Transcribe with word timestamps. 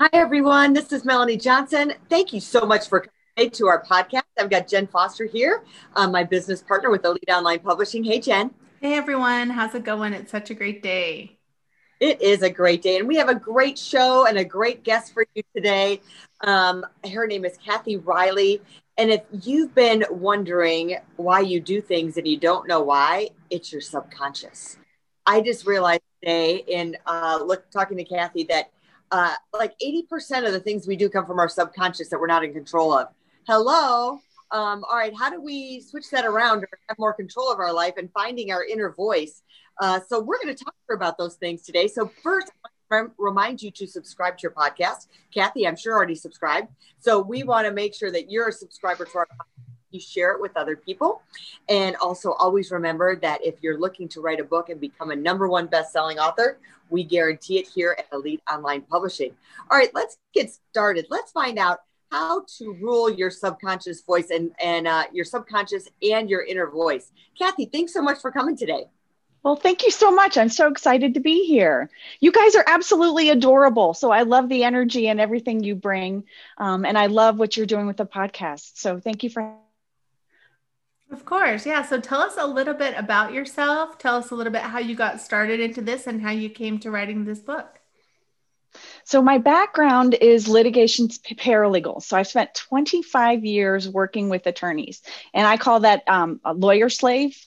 Hi, 0.00 0.10
everyone. 0.12 0.72
This 0.72 0.92
is 0.92 1.04
Melanie 1.04 1.36
Johnson. 1.36 1.92
Thank 2.08 2.32
you 2.32 2.40
so 2.40 2.66
much 2.66 2.88
for 2.88 3.06
coming 3.36 3.52
to 3.52 3.68
our 3.68 3.84
podcast. 3.84 4.24
I've 4.36 4.50
got 4.50 4.66
Jen 4.66 4.88
Foster 4.88 5.24
here, 5.24 5.62
um, 5.94 6.10
my 6.10 6.24
business 6.24 6.60
partner 6.60 6.90
with 6.90 7.04
Elite 7.04 7.30
Online 7.30 7.60
Publishing. 7.60 8.02
Hey, 8.02 8.18
Jen. 8.18 8.50
Hey, 8.80 8.94
everyone. 8.94 9.50
How's 9.50 9.72
it 9.76 9.84
going? 9.84 10.12
It's 10.12 10.32
such 10.32 10.50
a 10.50 10.54
great 10.54 10.82
day. 10.82 11.38
It 12.00 12.20
is 12.20 12.42
a 12.42 12.50
great 12.50 12.82
day, 12.82 12.98
and 12.98 13.06
we 13.06 13.14
have 13.18 13.28
a 13.28 13.36
great 13.36 13.78
show 13.78 14.26
and 14.26 14.36
a 14.36 14.44
great 14.44 14.82
guest 14.82 15.14
for 15.14 15.24
you 15.36 15.44
today. 15.54 16.00
Um, 16.40 16.84
her 17.12 17.28
name 17.28 17.44
is 17.44 17.56
Kathy 17.64 17.96
Riley. 17.96 18.62
And 18.98 19.12
if 19.12 19.22
you've 19.44 19.76
been 19.76 20.04
wondering 20.10 20.96
why 21.14 21.38
you 21.38 21.60
do 21.60 21.80
things 21.80 22.16
and 22.16 22.26
you 22.26 22.36
don't 22.36 22.66
know 22.66 22.82
why, 22.82 23.28
it's 23.48 23.70
your 23.70 23.80
subconscious. 23.80 24.76
I 25.24 25.40
just 25.40 25.68
realized 25.68 26.02
today 26.20 26.64
in 26.66 26.96
uh, 27.06 27.38
look 27.46 27.70
talking 27.70 27.96
to 27.98 28.04
Kathy 28.04 28.42
that 28.50 28.72
uh, 29.10 29.34
like 29.52 29.74
80% 29.84 30.46
of 30.46 30.52
the 30.52 30.60
things 30.60 30.86
we 30.86 30.96
do 30.96 31.08
come 31.08 31.26
from 31.26 31.38
our 31.38 31.48
subconscious 31.48 32.08
that 32.08 32.20
we're 32.20 32.26
not 32.26 32.44
in 32.44 32.52
control 32.52 32.92
of. 32.96 33.08
Hello. 33.46 34.20
Um, 34.50 34.84
all 34.84 34.96
right. 34.96 35.12
How 35.18 35.30
do 35.30 35.40
we 35.40 35.80
switch 35.80 36.10
that 36.10 36.24
around 36.24 36.62
or 36.62 36.68
have 36.88 36.98
more 36.98 37.12
control 37.12 37.50
of 37.50 37.58
our 37.58 37.72
life 37.72 37.94
and 37.96 38.10
finding 38.12 38.52
our 38.52 38.64
inner 38.64 38.90
voice? 38.90 39.42
Uh, 39.80 40.00
so 40.08 40.20
we're 40.20 40.40
going 40.42 40.54
to 40.54 40.64
talk 40.64 40.74
about 40.92 41.18
those 41.18 41.34
things 41.36 41.62
today. 41.62 41.88
So 41.88 42.10
first, 42.22 42.50
remind 43.18 43.62
you 43.62 43.70
to 43.72 43.86
subscribe 43.86 44.38
to 44.38 44.42
your 44.42 44.52
podcast. 44.52 45.08
Kathy, 45.32 45.66
I'm 45.66 45.76
sure 45.76 45.94
already 45.94 46.14
subscribed. 46.14 46.68
So 47.00 47.20
we 47.20 47.42
want 47.42 47.66
to 47.66 47.72
make 47.72 47.94
sure 47.94 48.10
that 48.10 48.30
you're 48.30 48.48
a 48.48 48.52
subscriber 48.52 49.04
to 49.04 49.18
our 49.18 49.26
podcast 49.26 49.73
you 49.94 50.00
share 50.00 50.32
it 50.32 50.40
with 50.40 50.56
other 50.56 50.76
people. 50.76 51.22
And 51.68 51.96
also 51.96 52.32
always 52.32 52.70
remember 52.70 53.16
that 53.16 53.44
if 53.44 53.62
you're 53.62 53.78
looking 53.78 54.08
to 54.08 54.20
write 54.20 54.40
a 54.40 54.44
book 54.44 54.68
and 54.68 54.80
become 54.80 55.12
a 55.12 55.16
number 55.16 55.48
one 55.48 55.66
best-selling 55.68 56.18
author, 56.18 56.58
we 56.90 57.04
guarantee 57.04 57.58
it 57.58 57.66
here 57.66 57.96
at 57.98 58.06
Elite 58.12 58.42
Online 58.52 58.82
Publishing. 58.82 59.32
All 59.70 59.78
right, 59.78 59.94
let's 59.94 60.18
get 60.34 60.50
started. 60.70 61.06
Let's 61.08 61.32
find 61.32 61.58
out 61.58 61.78
how 62.10 62.44
to 62.58 62.74
rule 62.74 63.10
your 63.10 63.30
subconscious 63.30 64.02
voice 64.02 64.30
and, 64.30 64.52
and 64.62 64.86
uh, 64.86 65.04
your 65.12 65.24
subconscious 65.24 65.88
and 66.02 66.28
your 66.28 66.44
inner 66.44 66.68
voice. 66.68 67.10
Kathy, 67.38 67.64
thanks 67.66 67.92
so 67.92 68.02
much 68.02 68.18
for 68.20 68.30
coming 68.30 68.56
today. 68.56 68.84
Well, 69.42 69.56
thank 69.56 69.82
you 69.82 69.90
so 69.90 70.10
much. 70.10 70.38
I'm 70.38 70.48
so 70.48 70.68
excited 70.68 71.14
to 71.14 71.20
be 71.20 71.44
here. 71.44 71.90
You 72.20 72.32
guys 72.32 72.54
are 72.54 72.64
absolutely 72.66 73.28
adorable. 73.28 73.92
So 73.92 74.10
I 74.10 74.22
love 74.22 74.48
the 74.48 74.64
energy 74.64 75.08
and 75.08 75.20
everything 75.20 75.62
you 75.62 75.74
bring. 75.74 76.24
Um, 76.56 76.86
and 76.86 76.96
I 76.96 77.06
love 77.06 77.38
what 77.38 77.56
you're 77.56 77.66
doing 77.66 77.86
with 77.86 77.98
the 77.98 78.06
podcast. 78.06 78.78
So 78.78 79.00
thank 79.00 79.22
you 79.22 79.28
for 79.28 79.54
of 81.14 81.24
course. 81.24 81.64
Yeah. 81.64 81.82
So 81.82 82.00
tell 82.00 82.20
us 82.20 82.34
a 82.36 82.46
little 82.46 82.74
bit 82.74 82.94
about 82.96 83.32
yourself. 83.32 83.98
Tell 83.98 84.16
us 84.16 84.32
a 84.32 84.34
little 84.34 84.52
bit 84.52 84.62
how 84.62 84.80
you 84.80 84.96
got 84.96 85.20
started 85.20 85.60
into 85.60 85.80
this 85.80 86.08
and 86.08 86.20
how 86.20 86.32
you 86.32 86.50
came 86.50 86.80
to 86.80 86.90
writing 86.90 87.24
this 87.24 87.38
book. 87.38 87.78
So, 89.04 89.22
my 89.22 89.38
background 89.38 90.14
is 90.14 90.48
litigation 90.48 91.06
paralegal. 91.06 92.02
So, 92.02 92.16
I've 92.16 92.26
spent 92.26 92.54
25 92.54 93.44
years 93.44 93.88
working 93.88 94.28
with 94.28 94.48
attorneys, 94.48 95.00
and 95.32 95.46
I 95.46 95.56
call 95.56 95.80
that 95.80 96.02
um, 96.08 96.40
a 96.44 96.52
lawyer 96.52 96.88
slave 96.88 97.38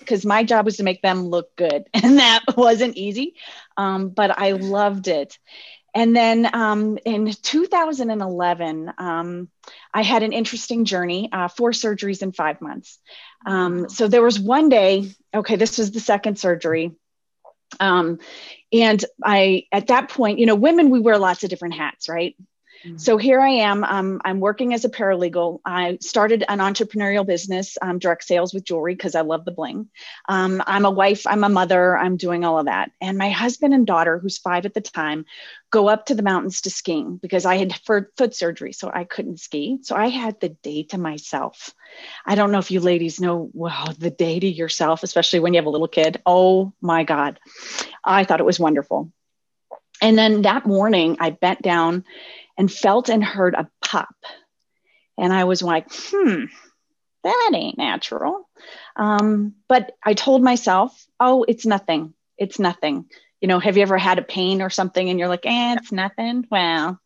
because 0.00 0.26
my 0.26 0.42
job 0.42 0.64
was 0.64 0.78
to 0.78 0.82
make 0.82 1.00
them 1.00 1.22
look 1.22 1.54
good, 1.54 1.84
and 1.94 2.18
that 2.18 2.42
wasn't 2.56 2.96
easy, 2.96 3.34
um, 3.76 4.08
but 4.08 4.36
I 4.36 4.52
loved 4.52 5.06
it. 5.06 5.38
And 5.94 6.16
then 6.16 6.48
um, 6.54 6.98
in 7.04 7.30
2011, 7.30 8.92
um, 8.96 9.48
I 9.92 10.02
had 10.02 10.22
an 10.22 10.32
interesting 10.32 10.84
journey, 10.84 11.28
uh, 11.30 11.48
four 11.48 11.72
surgeries 11.72 12.22
in 12.22 12.32
five 12.32 12.60
months. 12.60 12.98
Um, 13.44 13.88
so 13.88 14.08
there 14.08 14.22
was 14.22 14.40
one 14.40 14.68
day, 14.68 15.10
okay, 15.34 15.56
this 15.56 15.78
was 15.78 15.90
the 15.90 16.00
second 16.00 16.38
surgery. 16.38 16.92
Um, 17.78 18.18
and 18.72 19.04
I, 19.22 19.64
at 19.70 19.88
that 19.88 20.08
point, 20.08 20.38
you 20.38 20.46
know, 20.46 20.54
women, 20.54 20.90
we 20.90 21.00
wear 21.00 21.18
lots 21.18 21.44
of 21.44 21.50
different 21.50 21.74
hats, 21.74 22.08
right? 22.08 22.36
Mm-hmm. 22.84 22.98
So 22.98 23.16
here 23.16 23.40
I 23.40 23.48
am. 23.48 23.84
Um, 23.84 24.20
I'm 24.24 24.40
working 24.40 24.74
as 24.74 24.84
a 24.84 24.88
paralegal. 24.88 25.60
I 25.64 25.98
started 26.00 26.44
an 26.48 26.58
entrepreneurial 26.58 27.26
business, 27.26 27.78
um, 27.80 27.98
direct 27.98 28.24
sales 28.24 28.52
with 28.52 28.64
jewelry 28.64 28.94
because 28.94 29.14
I 29.14 29.20
love 29.20 29.44
the 29.44 29.52
bling. 29.52 29.88
Um, 30.28 30.62
I'm 30.66 30.84
a 30.84 30.90
wife, 30.90 31.26
I'm 31.26 31.44
a 31.44 31.48
mother, 31.48 31.96
I'm 31.96 32.16
doing 32.16 32.44
all 32.44 32.58
of 32.58 32.66
that. 32.66 32.90
And 33.00 33.18
my 33.18 33.30
husband 33.30 33.72
and 33.74 33.86
daughter, 33.86 34.18
who's 34.18 34.38
five 34.38 34.66
at 34.66 34.74
the 34.74 34.80
time, 34.80 35.26
go 35.72 35.88
up 35.88 36.06
to 36.06 36.14
the 36.14 36.22
mountains 36.22 36.60
to 36.60 36.70
skiing 36.70 37.16
because 37.16 37.46
I 37.46 37.56
had 37.56 37.74
foot 37.74 38.36
surgery, 38.36 38.72
so 38.72 38.90
I 38.92 39.04
couldn't 39.04 39.40
ski. 39.40 39.78
So 39.82 39.96
I 39.96 40.08
had 40.08 40.38
the 40.38 40.50
day 40.50 40.84
to 40.90 40.98
myself. 40.98 41.74
I 42.26 42.34
don't 42.34 42.52
know 42.52 42.58
if 42.58 42.70
you 42.70 42.78
ladies 42.78 43.20
know, 43.20 43.50
wow, 43.54 43.86
the 43.98 44.10
day 44.10 44.38
to 44.38 44.46
yourself, 44.46 45.02
especially 45.02 45.40
when 45.40 45.54
you 45.54 45.58
have 45.58 45.66
a 45.66 45.70
little 45.70 45.88
kid. 45.88 46.20
Oh 46.26 46.74
my 46.82 47.04
God. 47.04 47.40
I 48.04 48.24
thought 48.24 48.40
it 48.40 48.46
was 48.46 48.60
wonderful. 48.60 49.10
And 50.02 50.16
then 50.18 50.42
that 50.42 50.66
morning, 50.66 51.16
I 51.20 51.30
bent 51.30 51.62
down 51.62 52.04
and 52.58 52.70
felt 52.70 53.08
and 53.08 53.24
heard 53.24 53.54
a 53.54 53.68
pop. 53.82 54.14
And 55.16 55.32
I 55.32 55.44
was 55.44 55.62
like, 55.62 55.86
hmm, 55.90 56.44
that 57.24 57.50
ain't 57.54 57.78
natural. 57.78 58.48
Um, 58.94 59.54
but 59.68 59.96
I 60.04 60.12
told 60.12 60.42
myself, 60.42 61.06
oh, 61.18 61.44
it's 61.48 61.64
nothing. 61.64 62.12
It's 62.36 62.58
nothing. 62.58 63.06
You 63.42 63.48
know, 63.48 63.58
have 63.58 63.76
you 63.76 63.82
ever 63.82 63.98
had 63.98 64.20
a 64.20 64.22
pain 64.22 64.62
or 64.62 64.70
something 64.70 65.10
and 65.10 65.18
you're 65.18 65.28
like, 65.28 65.44
eh, 65.44 65.76
it's 65.76 65.90
nothing? 65.90 66.46
Well, 66.48 67.00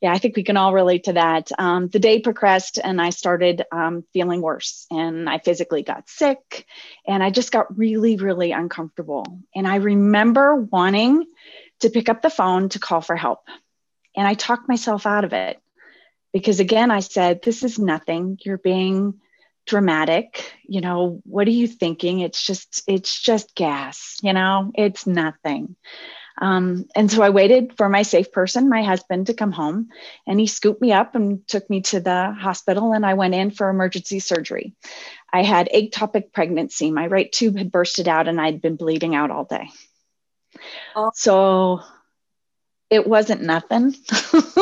yeah, 0.00 0.12
I 0.12 0.18
think 0.18 0.36
we 0.36 0.44
can 0.44 0.56
all 0.56 0.72
relate 0.72 1.04
to 1.04 1.14
that. 1.14 1.50
Um, 1.58 1.88
the 1.88 1.98
day 1.98 2.20
progressed 2.20 2.78
and 2.82 3.00
I 3.00 3.10
started 3.10 3.64
um, 3.72 4.04
feeling 4.12 4.40
worse 4.40 4.86
and 4.92 5.28
I 5.28 5.38
physically 5.38 5.82
got 5.82 6.08
sick 6.08 6.66
and 7.04 7.20
I 7.20 7.30
just 7.30 7.50
got 7.50 7.76
really, 7.76 8.16
really 8.16 8.52
uncomfortable. 8.52 9.40
And 9.56 9.66
I 9.66 9.76
remember 9.76 10.54
wanting 10.54 11.26
to 11.80 11.90
pick 11.90 12.08
up 12.08 12.22
the 12.22 12.30
phone 12.30 12.68
to 12.70 12.78
call 12.78 13.00
for 13.00 13.16
help. 13.16 13.40
And 14.16 14.24
I 14.26 14.34
talked 14.34 14.68
myself 14.68 15.04
out 15.04 15.24
of 15.24 15.32
it 15.32 15.58
because, 16.32 16.60
again, 16.60 16.92
I 16.92 17.00
said, 17.00 17.42
This 17.42 17.64
is 17.64 17.76
nothing. 17.76 18.38
You're 18.44 18.56
being 18.56 19.20
dramatic. 19.66 20.52
You 20.66 20.80
know, 20.80 21.20
what 21.24 21.46
are 21.46 21.52
you 21.52 21.66
thinking? 21.66 22.20
It's 22.20 22.44
just, 22.44 22.82
it's 22.86 23.20
just 23.20 23.54
gas, 23.54 24.18
you 24.22 24.32
know, 24.32 24.72
it's 24.74 25.06
nothing. 25.06 25.76
Um, 26.38 26.86
and 26.94 27.10
so 27.10 27.22
I 27.22 27.30
waited 27.30 27.76
for 27.76 27.88
my 27.88 28.02
safe 28.02 28.30
person, 28.30 28.68
my 28.68 28.82
husband, 28.82 29.26
to 29.26 29.34
come 29.34 29.52
home, 29.52 29.88
and 30.26 30.38
he 30.38 30.46
scooped 30.46 30.82
me 30.82 30.92
up 30.92 31.14
and 31.14 31.46
took 31.48 31.68
me 31.70 31.80
to 31.82 32.00
the 32.00 32.32
hospital. 32.32 32.92
And 32.92 33.06
I 33.06 33.14
went 33.14 33.34
in 33.34 33.50
for 33.50 33.70
emergency 33.70 34.20
surgery. 34.20 34.74
I 35.32 35.42
had 35.42 35.70
ectopic 35.74 36.32
pregnancy. 36.32 36.90
My 36.90 37.06
right 37.06 37.30
tube 37.32 37.56
had 37.56 37.72
bursted 37.72 38.06
out, 38.06 38.28
and 38.28 38.40
I'd 38.40 38.60
been 38.60 38.76
bleeding 38.76 39.14
out 39.14 39.30
all 39.30 39.44
day. 39.44 39.70
Oh. 40.94 41.10
So 41.14 41.80
it 42.90 43.06
wasn't 43.06 43.42
nothing. 43.42 43.94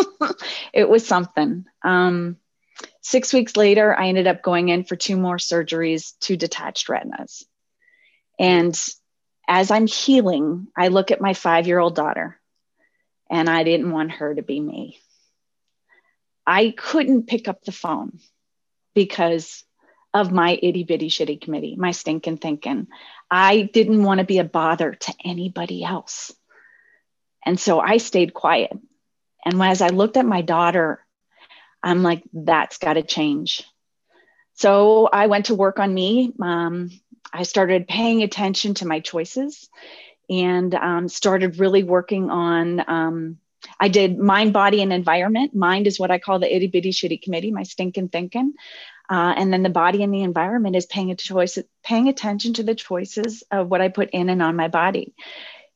it 0.72 0.88
was 0.88 1.06
something. 1.06 1.64
Um, 1.82 2.36
six 3.04 3.34
weeks 3.34 3.56
later, 3.56 3.94
I 3.96 4.08
ended 4.08 4.26
up 4.26 4.42
going 4.42 4.70
in 4.70 4.82
for 4.82 4.96
two 4.96 5.16
more 5.16 5.36
surgeries, 5.36 6.14
two 6.20 6.36
detached 6.36 6.88
retinas. 6.88 7.44
And 8.38 8.76
as 9.46 9.70
I'm 9.70 9.86
healing, 9.86 10.68
I 10.76 10.88
look 10.88 11.10
at 11.10 11.20
my 11.20 11.34
five 11.34 11.66
year 11.66 11.78
old 11.78 11.94
daughter 11.94 12.40
and 13.30 13.48
I 13.48 13.62
didn't 13.62 13.90
want 13.90 14.12
her 14.12 14.34
to 14.34 14.42
be 14.42 14.58
me. 14.58 14.98
I 16.46 16.74
couldn't 16.76 17.26
pick 17.26 17.46
up 17.46 17.62
the 17.62 17.72
phone 17.72 18.20
because 18.94 19.64
of 20.14 20.32
my 20.32 20.58
itty 20.62 20.84
bitty 20.84 21.10
shitty 21.10 21.40
committee, 21.40 21.76
my 21.76 21.90
stinking 21.90 22.38
thinking. 22.38 22.86
I 23.30 23.62
didn't 23.62 24.02
want 24.02 24.20
to 24.20 24.26
be 24.26 24.38
a 24.38 24.44
bother 24.44 24.94
to 24.94 25.14
anybody 25.22 25.84
else. 25.84 26.32
And 27.44 27.60
so 27.60 27.80
I 27.80 27.98
stayed 27.98 28.32
quiet. 28.32 28.72
And 29.44 29.62
as 29.62 29.82
I 29.82 29.88
looked 29.88 30.16
at 30.16 30.24
my 30.24 30.40
daughter, 30.40 31.03
I'm 31.84 32.02
like, 32.02 32.22
that's 32.32 32.78
got 32.78 32.94
to 32.94 33.02
change. 33.02 33.62
So 34.54 35.08
I 35.12 35.26
went 35.26 35.46
to 35.46 35.54
work 35.54 35.78
on 35.78 35.92
me. 35.92 36.32
Um, 36.40 36.90
I 37.32 37.42
started 37.42 37.88
paying 37.88 38.22
attention 38.22 38.74
to 38.74 38.86
my 38.86 39.00
choices 39.00 39.68
and 40.30 40.74
um, 40.74 41.08
started 41.08 41.58
really 41.58 41.82
working 41.82 42.30
on. 42.30 42.88
Um, 42.88 43.38
I 43.78 43.88
did 43.88 44.18
mind, 44.18 44.52
body, 44.52 44.82
and 44.82 44.92
environment. 44.92 45.54
Mind 45.54 45.86
is 45.86 45.98
what 45.98 46.10
I 46.10 46.18
call 46.18 46.38
the 46.38 46.54
itty 46.54 46.68
bitty 46.68 46.90
shitty 46.90 47.22
committee, 47.22 47.50
my 47.50 47.64
stinking 47.64 48.08
thinking. 48.08 48.54
Uh, 49.10 49.34
and 49.36 49.52
then 49.52 49.62
the 49.62 49.68
body 49.68 50.02
and 50.02 50.14
the 50.14 50.22
environment 50.22 50.76
is 50.76 50.86
paying 50.86 51.10
a 51.10 51.16
choice, 51.16 51.58
paying 51.82 52.08
attention 52.08 52.54
to 52.54 52.62
the 52.62 52.74
choices 52.74 53.42
of 53.50 53.68
what 53.68 53.82
I 53.82 53.88
put 53.88 54.10
in 54.10 54.30
and 54.30 54.42
on 54.42 54.56
my 54.56 54.68
body 54.68 55.14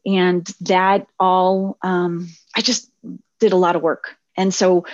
and 0.09 0.47
that 0.63 1.07
all 1.21 1.77
um, 1.83 2.29
i 2.55 2.63
just 2.63 2.91
did 3.41 3.53
a 3.53 3.57
lot 3.57 3.77
of 3.77 3.83
work. 3.83 4.17
And 4.37 4.53
so, 4.53 4.85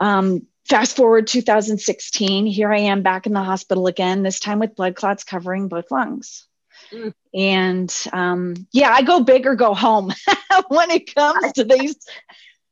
um, 0.00 0.46
fast 0.68 0.96
forward 0.96 1.26
2016, 1.26 2.46
here 2.46 2.72
I 2.72 2.80
am 2.80 3.02
back 3.02 3.26
in 3.26 3.32
the 3.32 3.42
hospital 3.42 3.86
again, 3.86 4.22
this 4.22 4.40
time 4.40 4.58
with 4.58 4.76
blood 4.76 4.96
clots 4.96 5.24
covering 5.24 5.68
both 5.68 5.90
lungs. 5.90 6.46
Mm. 6.92 7.14
And 7.34 8.08
um, 8.12 8.54
yeah, 8.72 8.90
I 8.90 9.02
go 9.02 9.20
big 9.20 9.46
or 9.46 9.54
go 9.54 9.74
home 9.74 10.12
when 10.68 10.90
it 10.90 11.14
comes 11.14 11.52
to 11.52 11.64
these. 11.64 11.96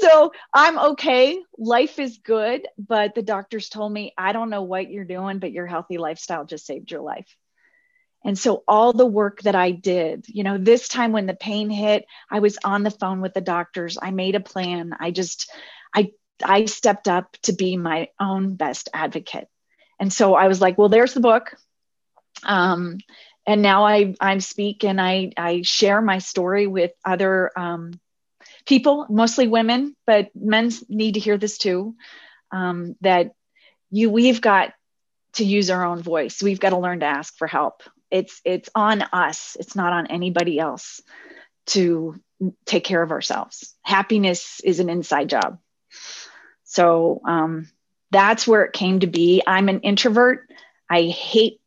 so 0.00 0.32
I'm 0.52 0.78
okay. 0.78 1.40
Life 1.58 1.98
is 1.98 2.18
good. 2.18 2.66
But 2.78 3.14
the 3.14 3.22
doctors 3.22 3.68
told 3.68 3.92
me, 3.92 4.12
I 4.16 4.32
don't 4.32 4.50
know 4.50 4.62
what 4.62 4.90
you're 4.90 5.04
doing, 5.04 5.38
but 5.38 5.52
your 5.52 5.66
healthy 5.66 5.98
lifestyle 5.98 6.44
just 6.44 6.66
saved 6.66 6.90
your 6.90 7.02
life. 7.02 7.36
And 8.24 8.38
so 8.38 8.62
all 8.68 8.92
the 8.92 9.06
work 9.06 9.40
that 9.42 9.54
I 9.54 9.70
did, 9.70 10.26
you 10.28 10.44
know, 10.44 10.58
this 10.58 10.88
time 10.88 11.12
when 11.12 11.26
the 11.26 11.34
pain 11.34 11.70
hit, 11.70 12.04
I 12.30 12.40
was 12.40 12.58
on 12.62 12.82
the 12.82 12.90
phone 12.90 13.22
with 13.22 13.32
the 13.32 13.40
doctors. 13.40 13.96
I 14.00 14.10
made 14.10 14.34
a 14.34 14.40
plan. 14.40 14.94
I 14.98 15.10
just, 15.10 15.50
I, 15.94 16.12
I 16.44 16.64
stepped 16.66 17.08
up 17.08 17.36
to 17.42 17.52
be 17.52 17.76
my 17.76 18.08
own 18.18 18.54
best 18.54 18.88
advocate. 18.92 19.48
And 19.98 20.12
so 20.12 20.34
I 20.34 20.48
was 20.48 20.60
like, 20.60 20.78
well, 20.78 20.88
there's 20.88 21.14
the 21.14 21.20
book. 21.20 21.54
Um, 22.42 22.98
and 23.46 23.62
now 23.62 23.84
I, 23.84 24.14
I 24.20 24.38
speak 24.38 24.84
and 24.84 25.00
I, 25.00 25.32
I 25.36 25.62
share 25.62 26.00
my 26.00 26.18
story 26.18 26.66
with 26.66 26.92
other 27.04 27.50
um, 27.56 28.00
people, 28.66 29.06
mostly 29.10 29.48
women, 29.48 29.96
but 30.06 30.30
men 30.34 30.70
need 30.88 31.14
to 31.14 31.20
hear 31.20 31.36
this 31.36 31.58
too. 31.58 31.94
Um, 32.52 32.96
that 33.00 33.32
you, 33.90 34.10
we've 34.10 34.40
got 34.40 34.72
to 35.34 35.44
use 35.44 35.70
our 35.70 35.84
own 35.84 36.02
voice. 36.02 36.42
We've 36.42 36.60
got 36.60 36.70
to 36.70 36.78
learn 36.78 37.00
to 37.00 37.06
ask 37.06 37.36
for 37.36 37.46
help 37.46 37.82
it's 38.10 38.40
it's 38.44 38.68
on 38.74 39.02
us 39.02 39.56
it's 39.60 39.76
not 39.76 39.92
on 39.92 40.06
anybody 40.08 40.58
else 40.58 41.00
to 41.66 42.20
take 42.64 42.84
care 42.84 43.02
of 43.02 43.10
ourselves 43.10 43.74
happiness 43.82 44.60
is 44.64 44.80
an 44.80 44.90
inside 44.90 45.28
job 45.28 45.58
so 46.64 47.20
um, 47.26 47.68
that's 48.10 48.46
where 48.46 48.64
it 48.64 48.72
came 48.72 49.00
to 49.00 49.06
be. 49.06 49.42
I'm 49.46 49.68
an 49.68 49.80
introvert. 49.80 50.48
I 50.88 51.02
hate 51.02 51.60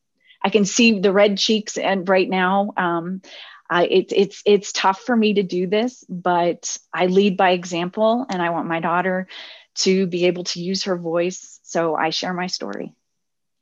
i 0.46 0.50
can 0.50 0.66
see 0.66 1.00
the 1.00 1.14
red 1.14 1.38
cheeks 1.38 1.78
and 1.78 2.10
right 2.10 2.30
now 2.30 2.74
um, 2.76 3.22
I, 3.70 3.86
it, 3.86 4.12
it's 4.12 4.44
it's 4.46 4.74
tough 4.74 5.00
for 5.00 5.16
me 5.16 5.36
to 5.36 5.44
do 5.44 5.68
this 5.68 6.04
but 6.10 6.78
i 6.94 7.06
lead 7.06 7.38
by 7.38 7.52
example 7.52 8.26
and 8.30 8.42
i 8.42 8.50
want 8.50 8.68
my 8.68 8.82
daughter 8.82 9.30
to 9.76 10.08
be 10.08 10.26
able 10.26 10.44
to 10.46 10.62
use 10.62 10.84
her 10.84 10.98
voice. 10.98 11.60
So 11.64 11.96
i 11.96 12.10
share 12.10 12.34
my 12.34 12.48
story. 12.48 12.94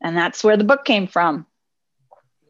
And 0.02 0.18
that's 0.18 0.44
where 0.44 0.58
the 0.58 0.64
book 0.64 0.84
came 0.84 1.08
from. 1.08 1.46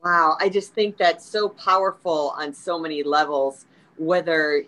Wow, 0.03 0.37
I 0.39 0.49
just 0.49 0.73
think 0.73 0.97
that's 0.97 1.25
so 1.25 1.49
powerful 1.49 2.33
on 2.35 2.53
so 2.53 2.79
many 2.79 3.03
levels. 3.03 3.65
Whether 3.97 4.63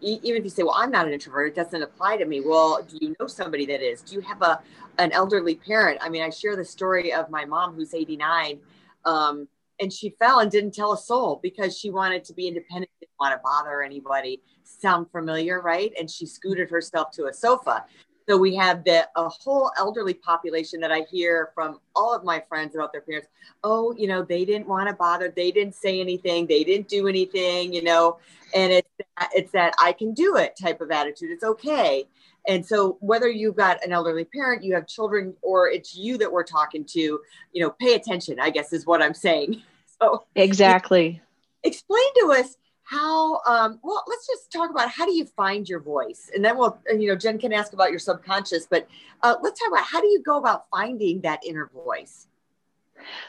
even 0.00 0.38
if 0.38 0.44
you 0.44 0.50
say, 0.50 0.62
"Well, 0.62 0.74
I'm 0.76 0.90
not 0.90 1.06
an 1.06 1.12
introvert; 1.12 1.48
it 1.48 1.54
doesn't 1.54 1.82
apply 1.82 2.16
to 2.18 2.24
me." 2.24 2.40
Well, 2.40 2.82
do 2.82 2.98
you 3.00 3.14
know 3.18 3.26
somebody 3.26 3.66
that 3.66 3.82
is? 3.82 4.02
Do 4.02 4.14
you 4.14 4.20
have 4.22 4.42
a 4.42 4.60
an 4.98 5.12
elderly 5.12 5.54
parent? 5.54 5.98
I 6.00 6.08
mean, 6.08 6.22
I 6.22 6.30
share 6.30 6.56
the 6.56 6.64
story 6.64 7.12
of 7.12 7.30
my 7.30 7.44
mom 7.44 7.74
who's 7.74 7.94
89, 7.94 8.60
um, 9.04 9.48
and 9.80 9.92
she 9.92 10.10
fell 10.18 10.40
and 10.40 10.50
didn't 10.50 10.74
tell 10.74 10.92
a 10.92 10.98
soul 10.98 11.40
because 11.42 11.76
she 11.76 11.90
wanted 11.90 12.24
to 12.24 12.34
be 12.34 12.48
independent, 12.48 12.90
didn't 13.00 13.12
want 13.20 13.34
to 13.34 13.40
bother 13.42 13.82
anybody. 13.82 14.42
Sound 14.64 15.10
familiar, 15.10 15.60
right? 15.60 15.92
And 15.98 16.10
she 16.10 16.26
scooted 16.26 16.70
herself 16.70 17.10
to 17.12 17.26
a 17.26 17.32
sofa. 17.32 17.84
So 18.28 18.36
we 18.36 18.54
have 18.56 18.84
the 18.84 19.08
a 19.16 19.28
whole 19.28 19.70
elderly 19.78 20.12
population 20.12 20.80
that 20.80 20.92
I 20.92 21.06
hear 21.10 21.50
from 21.54 21.80
all 21.96 22.14
of 22.14 22.24
my 22.24 22.42
friends 22.46 22.74
about 22.74 22.92
their 22.92 23.00
parents. 23.00 23.28
Oh, 23.64 23.94
you 23.96 24.06
know, 24.06 24.22
they 24.22 24.44
didn't 24.44 24.68
want 24.68 24.88
to 24.88 24.94
bother. 24.94 25.32
They 25.34 25.50
didn't 25.50 25.74
say 25.74 25.98
anything. 25.98 26.46
They 26.46 26.62
didn't 26.62 26.88
do 26.88 27.08
anything. 27.08 27.72
You 27.72 27.82
know, 27.84 28.18
and 28.54 28.70
it's 28.70 28.88
that, 28.98 29.30
it's 29.34 29.52
that 29.52 29.74
I 29.80 29.92
can 29.92 30.12
do 30.12 30.36
it 30.36 30.58
type 30.60 30.82
of 30.82 30.90
attitude. 30.90 31.30
It's 31.30 31.44
okay. 31.44 32.06
And 32.46 32.64
so 32.64 32.98
whether 33.00 33.28
you've 33.28 33.56
got 33.56 33.82
an 33.82 33.92
elderly 33.92 34.24
parent, 34.24 34.62
you 34.62 34.74
have 34.74 34.86
children, 34.86 35.34
or 35.40 35.70
it's 35.70 35.96
you 35.96 36.18
that 36.18 36.30
we're 36.30 36.44
talking 36.44 36.84
to, 36.86 37.00
you 37.00 37.62
know, 37.62 37.70
pay 37.70 37.94
attention. 37.94 38.38
I 38.38 38.50
guess 38.50 38.74
is 38.74 38.84
what 38.86 39.02
I'm 39.02 39.14
saying. 39.14 39.62
So 40.00 40.26
exactly. 40.36 41.20
Explain 41.64 42.04
to 42.20 42.36
us 42.38 42.56
how 42.88 43.40
um, 43.46 43.78
well 43.82 44.02
let's 44.08 44.26
just 44.26 44.50
talk 44.50 44.70
about 44.70 44.88
how 44.88 45.04
do 45.04 45.12
you 45.12 45.26
find 45.26 45.68
your 45.68 45.80
voice? 45.80 46.30
And 46.34 46.44
then 46.44 46.56
we'll 46.56 46.78
you 46.90 47.08
know 47.08 47.16
jen 47.16 47.38
can 47.38 47.52
ask 47.52 47.72
about 47.72 47.90
your 47.90 47.98
subconscious 47.98 48.66
but 48.66 48.88
uh, 49.22 49.36
let's 49.42 49.60
talk 49.60 49.68
about 49.68 49.84
how 49.84 50.00
do 50.00 50.06
you 50.06 50.22
go 50.22 50.38
about 50.38 50.66
finding 50.70 51.20
that 51.22 51.40
inner 51.44 51.70
voice? 51.72 52.26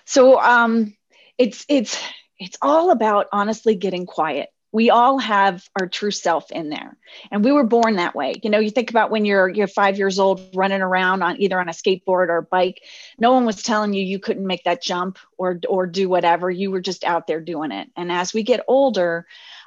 So 0.06 0.40
um, 0.40 0.96
it's 1.38 1.66
it's 1.68 2.02
it's 2.40 2.58
all 2.62 2.92
about 2.92 3.28
honestly 3.32 3.76
getting 3.76 4.06
quiet 4.06 4.50
we 4.72 4.92
all 4.92 5.18
have 5.18 5.68
our 5.80 5.88
true 5.88 6.12
self 6.12 6.52
in 6.52 6.70
there. 6.70 6.96
And 7.32 7.44
we 7.44 7.52
were 7.52 7.64
born 7.64 7.96
that 7.96 8.16
way. 8.16 8.36
You 8.44 8.50
know 8.50 8.60
you 8.60 8.70
think 8.70 8.90
about 8.90 9.10
when 9.10 9.26
you're 9.26 9.50
you're 9.50 9.68
five 9.68 9.98
years 9.98 10.20
old 10.20 10.42
running 10.54 10.82
around 10.82 11.24
on 11.24 11.42
either 11.42 11.60
on 11.60 11.70
a 11.70 11.74
skateboard 11.74 12.30
or 12.30 12.38
a 12.38 12.44
bike 12.44 12.82
no 13.18 13.34
one 13.34 13.46
was 13.46 13.64
telling 13.64 13.94
you 13.94 14.04
you 14.04 14.20
couldn't 14.20 14.46
make 14.46 14.64
that 14.66 14.84
jump 14.84 15.18
or 15.38 15.60
or 15.68 15.88
do 15.88 16.08
whatever. 16.08 16.52
You 16.52 16.72
were 16.72 16.82
just 16.82 17.04
out 17.04 17.26
there 17.28 17.42
doing 17.42 17.72
it. 17.72 17.90
And 17.96 18.12
as 18.12 18.34
we 18.34 18.44
get 18.44 18.64
older 18.68 19.26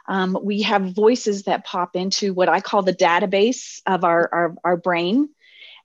um, 0.08 0.37
we 0.43 0.62
have 0.62 0.94
voices 0.94 1.44
that 1.44 1.64
pop 1.64 1.94
into 1.94 2.34
what 2.34 2.49
i 2.49 2.60
call 2.60 2.82
the 2.82 2.94
database 2.94 3.81
of 3.87 4.04
our 4.04 4.28
our, 4.32 4.54
our 4.64 4.76
brain. 4.76 5.28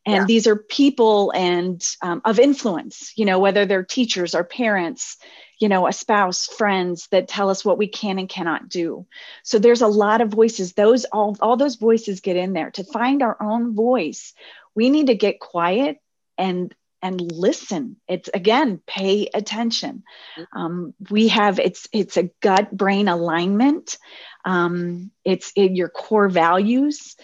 And 0.06 0.16
yeah. 0.16 0.26
these 0.26 0.48
are 0.48 0.56
people 0.56 1.32
and 1.32 1.84
um, 2.02 2.22
of 2.24 2.40
influence 2.40 3.14
you 3.16 3.26
know 3.26 3.40
whether 3.40 3.66
they're 3.66 3.84
teachers 3.84 4.36
or 4.36 4.44
parents 4.44 5.18
you 5.60 5.70
know 5.70 5.88
a 5.88 5.94
spouse 5.94 6.46
friends 6.46 7.08
that 7.08 7.28
tell 7.28 7.50
us 7.50 7.66
what 7.66 7.78
we 7.78 7.88
can 7.88 8.20
and 8.20 8.30
cannot 8.30 8.70
do. 8.70 9.06
So 9.44 9.60
there's 9.60 9.82
a 9.82 9.88
lot 9.88 10.22
of 10.22 10.30
voices. 10.30 10.74
Those 10.74 11.06
all 11.06 11.36
all 11.42 11.58
those 11.58 11.76
voices 11.76 12.22
get 12.22 12.36
in 12.36 12.54
there. 12.54 12.72
To 12.72 12.84
find 12.84 13.22
our 13.22 13.38
own 13.42 13.76
voice 13.76 14.34
we 14.78 14.92
need 14.92 15.08
to 15.08 15.16
get 15.16 15.40
quiet 15.40 15.98
and 16.38 16.74
and 17.02 17.20
listen. 17.20 17.98
It's 18.08 18.30
again 18.32 18.80
pay 18.86 19.28
attention. 19.34 20.04
Um, 20.54 20.94
we 21.10 21.30
have 21.30 21.60
it's 21.60 21.88
it's 21.92 22.16
a 22.16 22.30
gut 22.42 22.72
brain 22.72 23.08
alignment. 23.08 23.98
Um, 24.46 25.12
it's 25.26 25.52
in 25.56 25.76
your 25.76 25.90
core 25.90 26.30
values. 26.30 27.16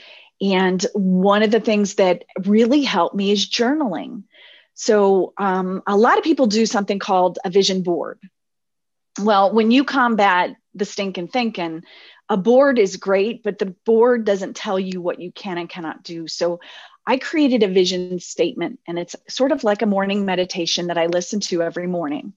And 0.41 0.83
one 0.93 1.43
of 1.43 1.51
the 1.51 1.59
things 1.59 1.95
that 1.95 2.25
really 2.43 2.81
helped 2.81 3.15
me 3.15 3.31
is 3.31 3.47
journaling 3.47 4.23
so, 4.73 5.33
um, 5.37 5.83
a 5.85 5.95
lot 5.95 6.17
of 6.17 6.23
people 6.23 6.47
do 6.47 6.65
something 6.65 6.99
called 6.99 7.39
a 7.45 7.49
vision 7.49 7.83
board. 7.83 8.19
Well, 9.21 9.53
when 9.53 9.71
you 9.71 9.83
combat 9.83 10.55
the 10.73 10.85
stinking 10.85 11.27
thinking, 11.27 11.83
a 12.29 12.37
board 12.37 12.79
is 12.79 12.97
great, 12.97 13.43
but 13.43 13.59
the 13.59 13.75
board 13.85 14.25
doesn't 14.25 14.55
tell 14.55 14.79
you 14.79 15.01
what 15.01 15.19
you 15.19 15.31
can 15.31 15.57
and 15.57 15.69
cannot 15.69 16.03
do. 16.03 16.27
So, 16.27 16.59
I 17.05 17.17
created 17.17 17.63
a 17.63 17.67
vision 17.67 18.19
statement, 18.19 18.79
and 18.87 18.97
it's 18.97 19.15
sort 19.27 19.51
of 19.51 19.63
like 19.63 19.81
a 19.81 19.85
morning 19.87 20.25
meditation 20.25 20.87
that 20.87 20.97
I 20.97 21.07
listen 21.07 21.41
to 21.41 21.61
every 21.61 21.85
morning. 21.85 22.33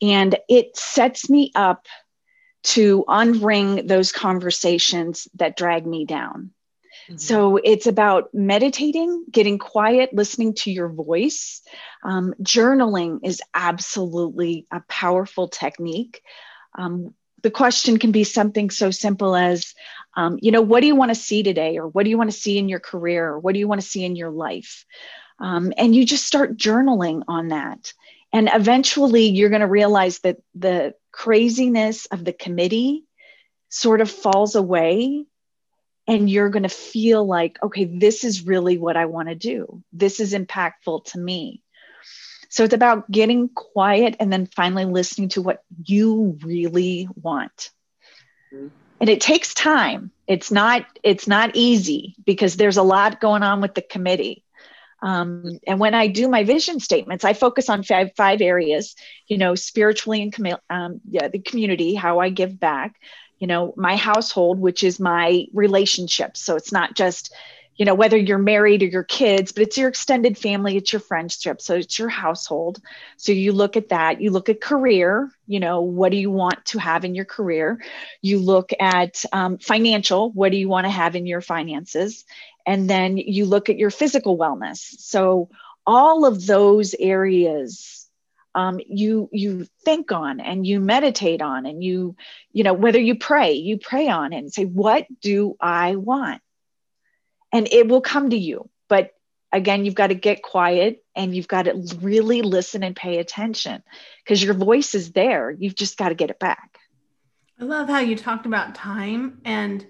And 0.00 0.36
it 0.48 0.76
sets 0.76 1.28
me 1.28 1.52
up 1.54 1.86
to 2.62 3.04
unring 3.08 3.86
those 3.86 4.12
conversations 4.12 5.28
that 5.34 5.56
drag 5.56 5.86
me 5.86 6.06
down. 6.06 6.52
Mm-hmm. 7.10 7.18
So 7.18 7.56
it's 7.56 7.88
about 7.88 8.32
meditating, 8.32 9.24
getting 9.30 9.58
quiet, 9.58 10.14
listening 10.14 10.54
to 10.54 10.70
your 10.70 10.88
voice. 10.88 11.62
Um, 12.04 12.34
journaling 12.40 13.20
is 13.24 13.42
absolutely 13.52 14.66
a 14.70 14.80
powerful 14.88 15.48
technique. 15.48 16.22
Um, 16.78 17.14
the 17.42 17.50
question 17.50 17.98
can 17.98 18.12
be 18.12 18.22
something 18.22 18.70
so 18.70 18.92
simple 18.92 19.34
as, 19.34 19.74
um, 20.16 20.38
you 20.40 20.52
know, 20.52 20.62
what 20.62 20.82
do 20.82 20.86
you 20.86 20.94
want 20.94 21.10
to 21.10 21.16
see 21.16 21.42
today? 21.42 21.78
Or 21.78 21.88
what 21.88 22.04
do 22.04 22.10
you 22.10 22.18
want 22.18 22.30
to 22.30 22.36
see 22.36 22.58
in 22.58 22.68
your 22.68 22.80
career? 22.80 23.26
Or 23.26 23.40
what 23.40 23.54
do 23.54 23.58
you 23.58 23.66
want 23.66 23.80
to 23.80 23.86
see 23.86 24.04
in 24.04 24.14
your 24.14 24.30
life? 24.30 24.84
Um, 25.40 25.72
and 25.76 25.96
you 25.96 26.04
just 26.04 26.26
start 26.26 26.56
journaling 26.56 27.22
on 27.26 27.48
that. 27.48 27.92
And 28.32 28.48
eventually 28.52 29.26
you're 29.26 29.48
going 29.48 29.62
to 29.62 29.66
realize 29.66 30.20
that 30.20 30.36
the 30.54 30.94
craziness 31.10 32.06
of 32.06 32.24
the 32.24 32.32
committee 32.32 33.04
sort 33.68 34.00
of 34.00 34.10
falls 34.10 34.54
away 34.54 35.24
and 36.10 36.28
you're 36.28 36.50
going 36.50 36.64
to 36.64 36.68
feel 36.68 37.24
like, 37.24 37.56
okay, 37.62 37.84
this 37.84 38.24
is 38.24 38.44
really 38.44 38.76
what 38.78 38.96
I 38.96 39.06
want 39.06 39.28
to 39.28 39.36
do. 39.36 39.80
This 39.92 40.18
is 40.18 40.34
impactful 40.34 41.04
to 41.06 41.18
me. 41.18 41.62
So 42.48 42.64
it's 42.64 42.74
about 42.74 43.08
getting 43.08 43.48
quiet 43.48 44.16
and 44.18 44.32
then 44.32 44.46
finally 44.46 44.84
listening 44.86 45.28
to 45.30 45.42
what 45.42 45.62
you 45.84 46.36
really 46.42 47.08
want. 47.14 47.70
Mm-hmm. 48.52 48.68
And 49.00 49.08
it 49.08 49.20
takes 49.20 49.54
time. 49.54 50.10
It's 50.26 50.50
not 50.50 50.84
it's 51.04 51.28
not 51.28 51.52
easy 51.54 52.16
because 52.26 52.56
there's 52.56 52.76
a 52.76 52.82
lot 52.82 53.20
going 53.20 53.44
on 53.44 53.60
with 53.60 53.74
the 53.74 53.80
committee. 53.80 54.44
Um, 55.00 55.60
and 55.66 55.78
when 55.78 55.94
I 55.94 56.08
do 56.08 56.28
my 56.28 56.42
vision 56.44 56.80
statements, 56.80 57.24
I 57.24 57.32
focus 57.32 57.70
on 57.70 57.84
five, 57.84 58.10
five 58.16 58.42
areas, 58.42 58.96
you 59.26 59.38
know, 59.38 59.54
spiritually 59.54 60.20
and 60.20 60.32
com- 60.32 60.60
um, 60.68 61.00
yeah, 61.08 61.28
the 61.28 61.38
community, 61.38 61.94
how 61.94 62.18
I 62.18 62.28
give 62.28 62.60
back, 62.60 63.00
you 63.40 63.46
know 63.46 63.74
my 63.76 63.96
household 63.96 64.60
which 64.60 64.84
is 64.84 65.00
my 65.00 65.46
relationships 65.52 66.40
so 66.40 66.54
it's 66.54 66.72
not 66.72 66.94
just 66.94 67.34
you 67.80 67.86
know, 67.86 67.94
whether 67.94 68.18
you're 68.18 68.36
married 68.36 68.82
or 68.82 68.88
your 68.88 69.04
kids, 69.04 69.52
but 69.52 69.62
it's 69.62 69.78
your 69.78 69.88
extended 69.88 70.36
family, 70.36 70.76
it's 70.76 70.92
your 70.92 71.00
friendship. 71.00 71.62
So 71.62 71.76
it's 71.76 71.98
your 71.98 72.10
household. 72.10 72.78
So 73.16 73.32
you 73.32 73.52
look 73.52 73.74
at 73.74 73.88
that. 73.88 74.20
You 74.20 74.32
look 74.32 74.50
at 74.50 74.60
career, 74.60 75.30
you 75.46 75.60
know, 75.60 75.80
what 75.80 76.10
do 76.10 76.18
you 76.18 76.30
want 76.30 76.62
to 76.66 76.78
have 76.78 77.06
in 77.06 77.14
your 77.14 77.24
career? 77.24 77.80
You 78.20 78.38
look 78.38 78.72
at 78.78 79.24
um, 79.32 79.56
financial, 79.56 80.30
what 80.32 80.52
do 80.52 80.58
you 80.58 80.68
want 80.68 80.84
to 80.84 80.90
have 80.90 81.16
in 81.16 81.24
your 81.24 81.40
finances? 81.40 82.26
And 82.66 82.90
then 82.90 83.16
you 83.16 83.46
look 83.46 83.70
at 83.70 83.78
your 83.78 83.90
physical 83.90 84.36
wellness. 84.36 84.80
So 84.98 85.48
all 85.86 86.26
of 86.26 86.44
those 86.44 86.94
areas 87.00 87.99
um, 88.54 88.80
you 88.86 89.28
you 89.32 89.66
think 89.84 90.12
on 90.12 90.40
and 90.40 90.66
you 90.66 90.80
meditate 90.80 91.40
on 91.42 91.66
and 91.66 91.82
you 91.84 92.16
you 92.52 92.64
know 92.64 92.74
whether 92.74 92.98
you 92.98 93.14
pray 93.14 93.52
you 93.52 93.78
pray 93.78 94.08
on 94.08 94.32
and 94.32 94.52
say 94.52 94.64
what 94.64 95.06
do 95.20 95.56
i 95.60 95.96
want 95.96 96.42
and 97.52 97.68
it 97.72 97.88
will 97.88 98.00
come 98.00 98.30
to 98.30 98.36
you. 98.36 98.68
But 98.88 99.12
again, 99.52 99.84
you've 99.84 99.94
got 99.94 100.08
to 100.08 100.14
get 100.14 100.42
quiet 100.42 101.04
and 101.14 101.34
you've 101.34 101.48
got 101.48 101.62
to 101.62 101.74
really 102.00 102.42
listen 102.42 102.82
and 102.82 102.94
pay 102.94 103.18
attention 103.18 103.82
because 104.24 104.42
your 104.42 104.54
voice 104.54 104.94
is 104.94 105.12
there. 105.12 105.50
You've 105.50 105.74
just 105.74 105.96
got 105.96 106.10
to 106.10 106.14
get 106.14 106.30
it 106.30 106.38
back. 106.38 106.78
I 107.60 107.64
love 107.64 107.88
how 107.88 107.98
you 107.98 108.16
talked 108.16 108.46
about 108.46 108.74
time 108.74 109.40
and 109.44 109.86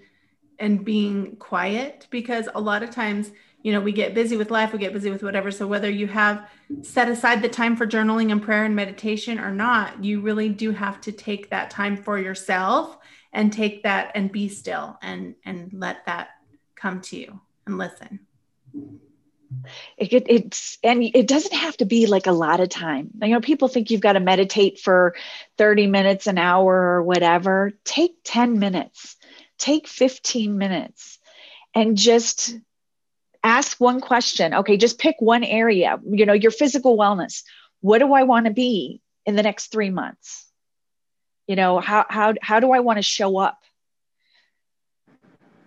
and 0.59 0.85
being 0.85 1.37
quiet 1.37 2.07
because 2.11 2.47
a 2.55 2.61
lot 2.61 2.83
of 2.83 2.91
times, 2.91 3.33
you 3.63 3.73
know, 3.73 3.81
we 3.81 3.93
get 3.93 4.15
busy 4.15 4.37
with 4.37 4.51
life, 4.51 4.73
we 4.73 4.79
get 4.79 4.93
busy 4.93 5.11
with 5.11 5.23
whatever. 5.23 5.51
So 5.51 5.67
whether 5.67 5.91
you 5.91 6.07
have 6.07 6.49
set 6.83 7.09
aside 7.09 7.43
the 7.43 7.49
time 7.49 7.77
for 7.77 7.87
journaling 7.87 8.33
and 8.33 8.43
prayer 8.43 8.65
and 8.65 8.75
meditation 8.75 9.39
or 9.39 9.51
not, 9.51 10.03
you 10.03 10.21
really 10.21 10.49
do 10.49 10.71
have 10.73 11.01
to 11.03 11.13
take 11.13 11.51
that 11.51 11.71
time 11.71 11.97
for 11.97 12.19
yourself 12.19 12.97
and 13.33 13.53
take 13.53 13.83
that 13.83 14.13
and 14.15 14.33
be 14.33 14.49
still 14.49 14.99
and 15.03 15.35
and 15.45 15.73
let 15.73 16.07
that 16.07 16.31
come 16.75 17.01
to 17.03 17.17
you 17.17 17.41
and 17.67 17.79
listen. 17.79 18.21
It, 19.97 20.13
it, 20.13 20.27
it's 20.29 20.79
and 20.83 21.03
it 21.03 21.27
doesn't 21.27 21.55
have 21.55 21.77
to 21.79 21.85
be 21.85 22.07
like 22.07 22.27
a 22.27 22.33
lot 22.33 22.61
of 22.61 22.69
time. 22.69 23.11
You 23.21 23.29
know, 23.29 23.41
people 23.41 23.69
think 23.69 23.91
you've 23.91 24.01
got 24.01 24.15
to 24.15 24.21
meditate 24.21 24.79
for 24.79 25.15
30 25.59 25.87
minutes, 25.89 26.27
an 26.27 26.39
hour, 26.39 26.75
or 26.75 27.03
whatever. 27.03 27.73
Take 27.85 28.17
10 28.25 28.59
minutes, 28.59 29.17
take 29.59 29.87
15 29.87 30.57
minutes, 30.57 31.19
and 31.75 31.97
just 31.97 32.57
ask 33.43 33.79
one 33.81 34.01
question. 34.01 34.55
Okay, 34.55 34.77
just 34.77 34.99
pick 34.99 35.17
one 35.19 35.45
area, 35.45 35.99
you 36.11 36.27
know, 36.27 36.33
your 36.33 36.51
physical 36.51 36.97
wellness. 36.97 37.43
What 37.81 37.99
do 37.99 38.13
I 38.13 38.25
want 38.25 38.47
to 38.47 38.53
be 38.53 39.01
in 39.27 39.37
the 39.37 39.43
next 39.43 39.69
three 39.69 39.91
months? 39.91 40.47
You 41.47 41.57
know, 41.57 41.81
how 41.81 42.07
how 42.09 42.35
how 42.43 42.61
do 42.61 42.73
I 42.73 42.81
want 42.81 42.99
to 42.99 43.03
show 43.03 43.39
up? 43.39 43.59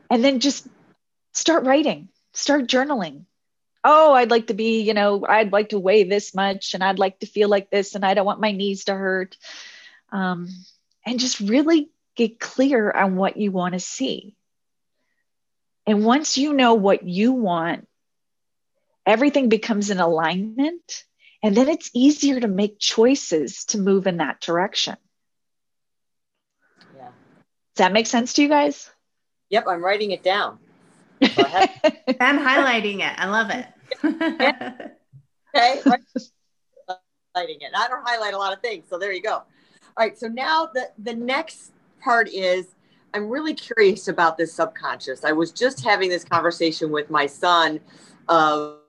And 0.10 0.24
then 0.24 0.40
just 0.40 0.68
start 1.34 1.66
writing, 1.66 2.10
start 2.34 2.68
journaling. 2.68 3.26
Oh, 3.84 4.14
I'd 4.14 4.32
like 4.32 4.48
to 4.48 4.54
be, 4.54 4.82
you 4.82 4.94
know, 4.94 5.26
I'd 5.28 5.52
like 5.52 5.70
to 5.70 5.80
weigh 5.80 6.04
this 6.04 6.34
much 6.34 6.74
and 6.74 6.84
I'd 6.84 7.00
like 7.00 7.20
to 7.20 7.26
feel 7.26 7.50
like 7.50 7.70
this 7.70 7.96
and 7.96 8.06
I 8.06 8.14
don't 8.14 8.26
want 8.26 8.40
my 8.40 8.52
knees 8.52 8.86
to 8.86 8.94
hurt. 8.94 9.36
Um, 10.12 10.48
and 11.06 11.20
just 11.20 11.40
really 11.42 11.90
get 12.16 12.40
clear 12.40 12.92
on 12.92 13.16
what 13.16 13.36
you 13.36 13.52
want 13.52 13.74
to 13.74 13.80
see. 13.80 14.36
And 15.86 16.06
once 16.06 16.38
you 16.38 16.54
know 16.54 16.76
what 16.76 17.04
you 17.04 17.34
want, 17.34 17.88
everything 19.06 19.50
becomes 19.50 19.90
in 19.90 20.00
alignment. 20.00 21.04
And 21.42 21.56
then 21.56 21.68
it's 21.68 21.92
easier 21.94 22.40
to 22.40 22.48
make 22.48 22.80
choices 22.80 23.66
to 23.66 23.78
move 23.78 24.08
in 24.08 24.18
that 24.18 24.40
direction. 24.40 24.96
Yeah. 26.96 27.08
Does 27.76 27.78
that 27.78 27.92
make 27.92 28.08
sense 28.08 28.34
to 28.34 28.42
you 28.42 28.48
guys? 28.48 28.90
Yep, 29.50 29.66
I'm 29.68 29.84
writing 29.84 30.12
it 30.12 30.24
down. 30.24 30.58
I'm 31.22 32.40
highlighting 32.40 33.00
it. 33.00 33.14
I 33.18 33.28
love 33.28 33.50
it. 33.50 33.68
okay. 35.56 35.82
Highlighting 35.84 37.62
it. 37.62 37.72
I 37.76 37.88
don't 37.88 38.04
highlight 38.06 38.34
a 38.34 38.38
lot 38.38 38.54
of 38.54 38.62
things. 38.62 38.86
So 38.90 38.98
there 38.98 39.12
you 39.12 39.22
go. 39.22 39.34
All 39.36 39.44
right. 39.98 40.18
So 40.18 40.28
now 40.28 40.70
the, 40.74 40.90
the 40.98 41.14
next 41.14 41.74
part 42.02 42.30
is 42.30 42.68
I'm 43.14 43.30
really 43.30 43.54
curious 43.54 44.08
about 44.08 44.38
this 44.38 44.54
subconscious. 44.54 45.24
I 45.24 45.32
was 45.32 45.52
just 45.52 45.84
having 45.84 46.10
this 46.10 46.24
conversation 46.24 46.92
with 46.92 47.10
my 47.10 47.26
son 47.26 47.80
of, 48.28 48.80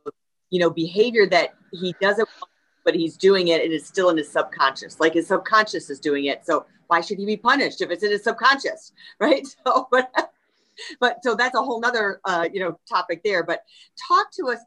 you 0.51 0.61
know, 0.61 0.71
behavior 0.71 1.27
that 1.27 1.55
he 1.73 1.95
doesn't 2.01 2.29
want, 2.41 2.51
but 2.85 2.95
he's 2.95 3.17
doing 3.17 3.49
it 3.49 3.63
and 3.63 3.73
it's 3.73 3.87
still 3.87 4.11
in 4.11 4.17
his 4.17 4.31
subconscious. 4.31 5.01
Like 5.01 5.15
his 5.15 5.29
subconscious 5.29 5.91
is 5.91 6.01
doing 6.01 6.27
it. 6.27 6.47
So 6.47 6.67
why 6.87 7.01
should 7.01 7.19
he 7.19 7.27
be 7.27 7.37
punished 7.37 7.81
if 7.81 7.91
it's 7.91 8.03
in 8.03 8.11
his 8.11 8.25
subconscious? 8.25 8.93
Right. 9.21 9.47
So, 9.67 9.89
but 11.01 11.23
so 11.23 11.35
that's 11.35 11.55
a 11.55 11.63
whole 11.63 11.81
nother 11.81 12.21
uh, 12.25 12.49
you 12.53 12.61
know 12.61 12.79
topic 12.89 13.23
there 13.25 13.43
but 13.43 13.63
talk 14.09 14.31
to 14.33 14.49
us 14.49 14.59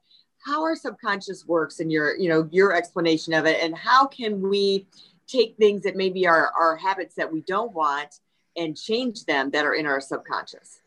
how 0.45 0.61
our 0.61 0.75
subconscious 0.75 1.45
works 1.45 1.79
and 1.79 1.91
your 1.91 2.15
you 2.17 2.29
know 2.29 2.47
your 2.51 2.73
explanation 2.73 3.33
of 3.33 3.45
it 3.45 3.61
and 3.61 3.75
how 3.75 4.05
can 4.05 4.41
we 4.41 4.87
take 5.27 5.57
things 5.57 5.81
that 5.83 5.95
maybe 5.95 6.25
are 6.25 6.51
our 6.57 6.77
habits 6.77 7.15
that 7.15 7.31
we 7.31 7.41
don't 7.41 7.73
want 7.73 8.19
and 8.57 8.75
change 8.77 9.25
them 9.25 9.51
that 9.51 9.65
are 9.65 9.73
in 9.73 9.85
our 9.85 10.01
subconscious 10.01 10.79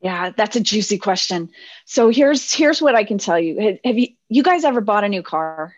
yeah 0.00 0.30
that's 0.30 0.56
a 0.56 0.60
juicy 0.60 0.98
question 0.98 1.50
so 1.84 2.08
here's 2.08 2.52
here's 2.52 2.82
what 2.82 2.94
i 2.94 3.04
can 3.04 3.18
tell 3.18 3.38
you 3.38 3.78
have 3.84 3.98
you 3.98 4.08
you 4.28 4.42
guys 4.42 4.64
ever 4.64 4.80
bought 4.80 5.04
a 5.04 5.08
new 5.08 5.22
car 5.22 5.74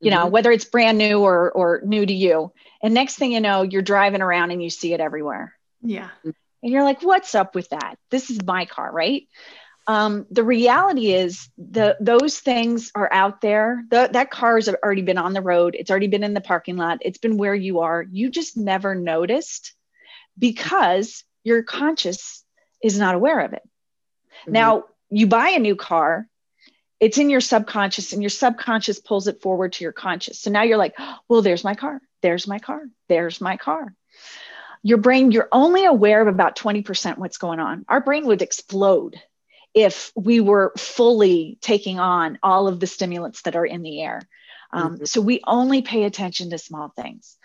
you 0.00 0.10
know 0.10 0.24
mm-hmm. 0.24 0.32
whether 0.32 0.50
it's 0.50 0.64
brand 0.64 0.98
new 0.98 1.20
or 1.20 1.50
or 1.52 1.80
new 1.84 2.04
to 2.04 2.12
you 2.12 2.52
and 2.82 2.92
next 2.92 3.16
thing 3.16 3.32
you 3.32 3.40
know 3.40 3.62
you're 3.62 3.82
driving 3.82 4.20
around 4.20 4.50
and 4.50 4.62
you 4.62 4.70
see 4.70 4.92
it 4.92 5.00
everywhere 5.00 5.54
yeah 5.82 6.10
and 6.64 6.72
you're 6.72 6.82
like, 6.82 7.02
what's 7.02 7.34
up 7.34 7.54
with 7.54 7.68
that? 7.68 7.98
This 8.10 8.30
is 8.30 8.42
my 8.42 8.64
car, 8.64 8.90
right? 8.90 9.28
Um, 9.86 10.24
the 10.30 10.42
reality 10.42 11.12
is 11.12 11.50
the 11.58 11.94
those 12.00 12.40
things 12.40 12.90
are 12.94 13.12
out 13.12 13.42
there. 13.42 13.84
The, 13.90 14.08
that 14.14 14.30
car 14.30 14.56
has 14.56 14.70
already 14.70 15.02
been 15.02 15.18
on 15.18 15.34
the 15.34 15.42
road. 15.42 15.76
It's 15.78 15.90
already 15.90 16.06
been 16.06 16.24
in 16.24 16.32
the 16.32 16.40
parking 16.40 16.78
lot. 16.78 17.00
It's 17.02 17.18
been 17.18 17.36
where 17.36 17.54
you 17.54 17.80
are. 17.80 18.02
You 18.10 18.30
just 18.30 18.56
never 18.56 18.94
noticed 18.94 19.74
because 20.38 21.24
your 21.42 21.62
conscious 21.62 22.44
is 22.82 22.98
not 22.98 23.14
aware 23.14 23.40
of 23.40 23.52
it. 23.52 23.62
Mm-hmm. 24.42 24.52
Now 24.52 24.84
you 25.10 25.26
buy 25.26 25.50
a 25.50 25.58
new 25.58 25.76
car, 25.76 26.26
it's 27.00 27.18
in 27.18 27.30
your 27.30 27.40
subconscious, 27.40 28.12
and 28.12 28.22
your 28.22 28.30
subconscious 28.30 29.00
pulls 29.00 29.28
it 29.28 29.42
forward 29.42 29.74
to 29.74 29.84
your 29.84 29.92
conscious. 29.92 30.40
So 30.40 30.50
now 30.50 30.62
you're 30.62 30.78
like, 30.78 30.96
well, 31.28 31.42
there's 31.42 31.64
my 31.64 31.74
car. 31.74 32.00
There's 32.22 32.46
my 32.46 32.58
car. 32.58 32.82
There's 33.08 33.40
my 33.40 33.56
car 33.56 33.94
your 34.84 34.98
brain, 34.98 35.32
you're 35.32 35.48
only 35.50 35.86
aware 35.86 36.20
of 36.20 36.28
about 36.28 36.56
20% 36.56 37.16
what's 37.16 37.38
going 37.38 37.58
on. 37.58 37.86
Our 37.88 38.02
brain 38.02 38.26
would 38.26 38.42
explode 38.42 39.18
if 39.72 40.12
we 40.14 40.40
were 40.40 40.74
fully 40.76 41.58
taking 41.62 41.98
on 41.98 42.38
all 42.42 42.68
of 42.68 42.78
the 42.78 42.86
stimulants 42.86 43.42
that 43.42 43.56
are 43.56 43.64
in 43.64 43.82
the 43.82 44.02
air. 44.02 44.20
Um, 44.72 44.96
mm-hmm. 44.96 45.04
So 45.06 45.22
we 45.22 45.40
only 45.46 45.80
pay 45.80 46.04
attention 46.04 46.50
to 46.50 46.58
small 46.58 46.92
things. 46.94 47.38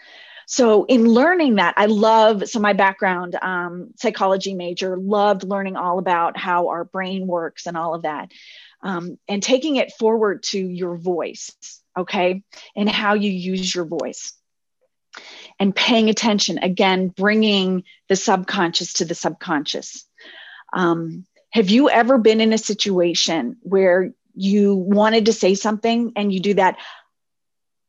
So 0.51 0.85
in 0.85 1.05
learning 1.05 1.57
that, 1.57 1.75
I 1.77 1.85
love, 1.85 2.49
so 2.49 2.59
my 2.59 2.73
background, 2.73 3.35
um, 3.39 3.91
psychology 3.97 4.55
major, 4.55 4.97
loved 4.97 5.43
learning 5.43 5.75
all 5.75 5.99
about 5.99 6.37
how 6.37 6.69
our 6.69 6.85
brain 6.85 7.27
works 7.27 7.67
and 7.67 7.77
all 7.77 7.93
of 7.93 8.01
that. 8.01 8.31
Um, 8.81 9.19
and 9.27 9.43
taking 9.43 9.75
it 9.75 9.93
forward 9.99 10.41
to 10.45 10.57
your 10.57 10.97
voice, 10.97 11.51
okay, 11.95 12.41
and 12.75 12.89
how 12.89 13.13
you 13.13 13.29
use 13.29 13.75
your 13.75 13.85
voice 13.85 14.33
and 15.59 15.75
paying 15.75 16.09
attention 16.09 16.57
again 16.57 17.09
bringing 17.09 17.83
the 18.07 18.15
subconscious 18.15 18.93
to 18.93 19.05
the 19.05 19.15
subconscious 19.15 20.07
um, 20.73 21.27
have 21.51 21.69
you 21.69 21.89
ever 21.89 22.17
been 22.17 22.41
in 22.41 22.53
a 22.53 22.57
situation 22.57 23.57
where 23.61 24.13
you 24.33 24.75
wanted 24.75 25.25
to 25.25 25.33
say 25.33 25.53
something 25.53 26.13
and 26.15 26.31
you 26.31 26.39
do 26.39 26.53
that 26.55 26.77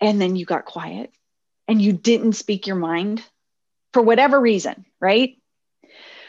and 0.01 0.21
then 0.21 0.35
you 0.37 0.45
got 0.45 0.65
quiet 0.65 1.11
and 1.71 1.81
you 1.81 1.93
didn't 1.93 2.35
speak 2.35 2.67
your 2.67 2.77
mind 2.77 3.23
for 3.93 4.03
whatever 4.03 4.39
reason 4.39 4.85
right 5.01 5.39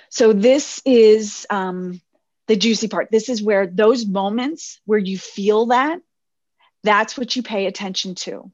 so 0.09 0.33
this 0.33 0.81
is 0.85 1.45
um, 1.49 1.99
the 2.47 2.55
juicy 2.55 2.87
part 2.87 3.09
this 3.11 3.27
is 3.27 3.41
where 3.41 3.67
those 3.67 4.05
moments 4.05 4.79
where 4.85 4.99
you 4.99 5.17
feel 5.17 5.67
that 5.67 5.99
that's 6.83 7.17
what 7.17 7.35
you 7.35 7.43
pay 7.43 7.65
attention 7.65 8.15
to 8.15 8.51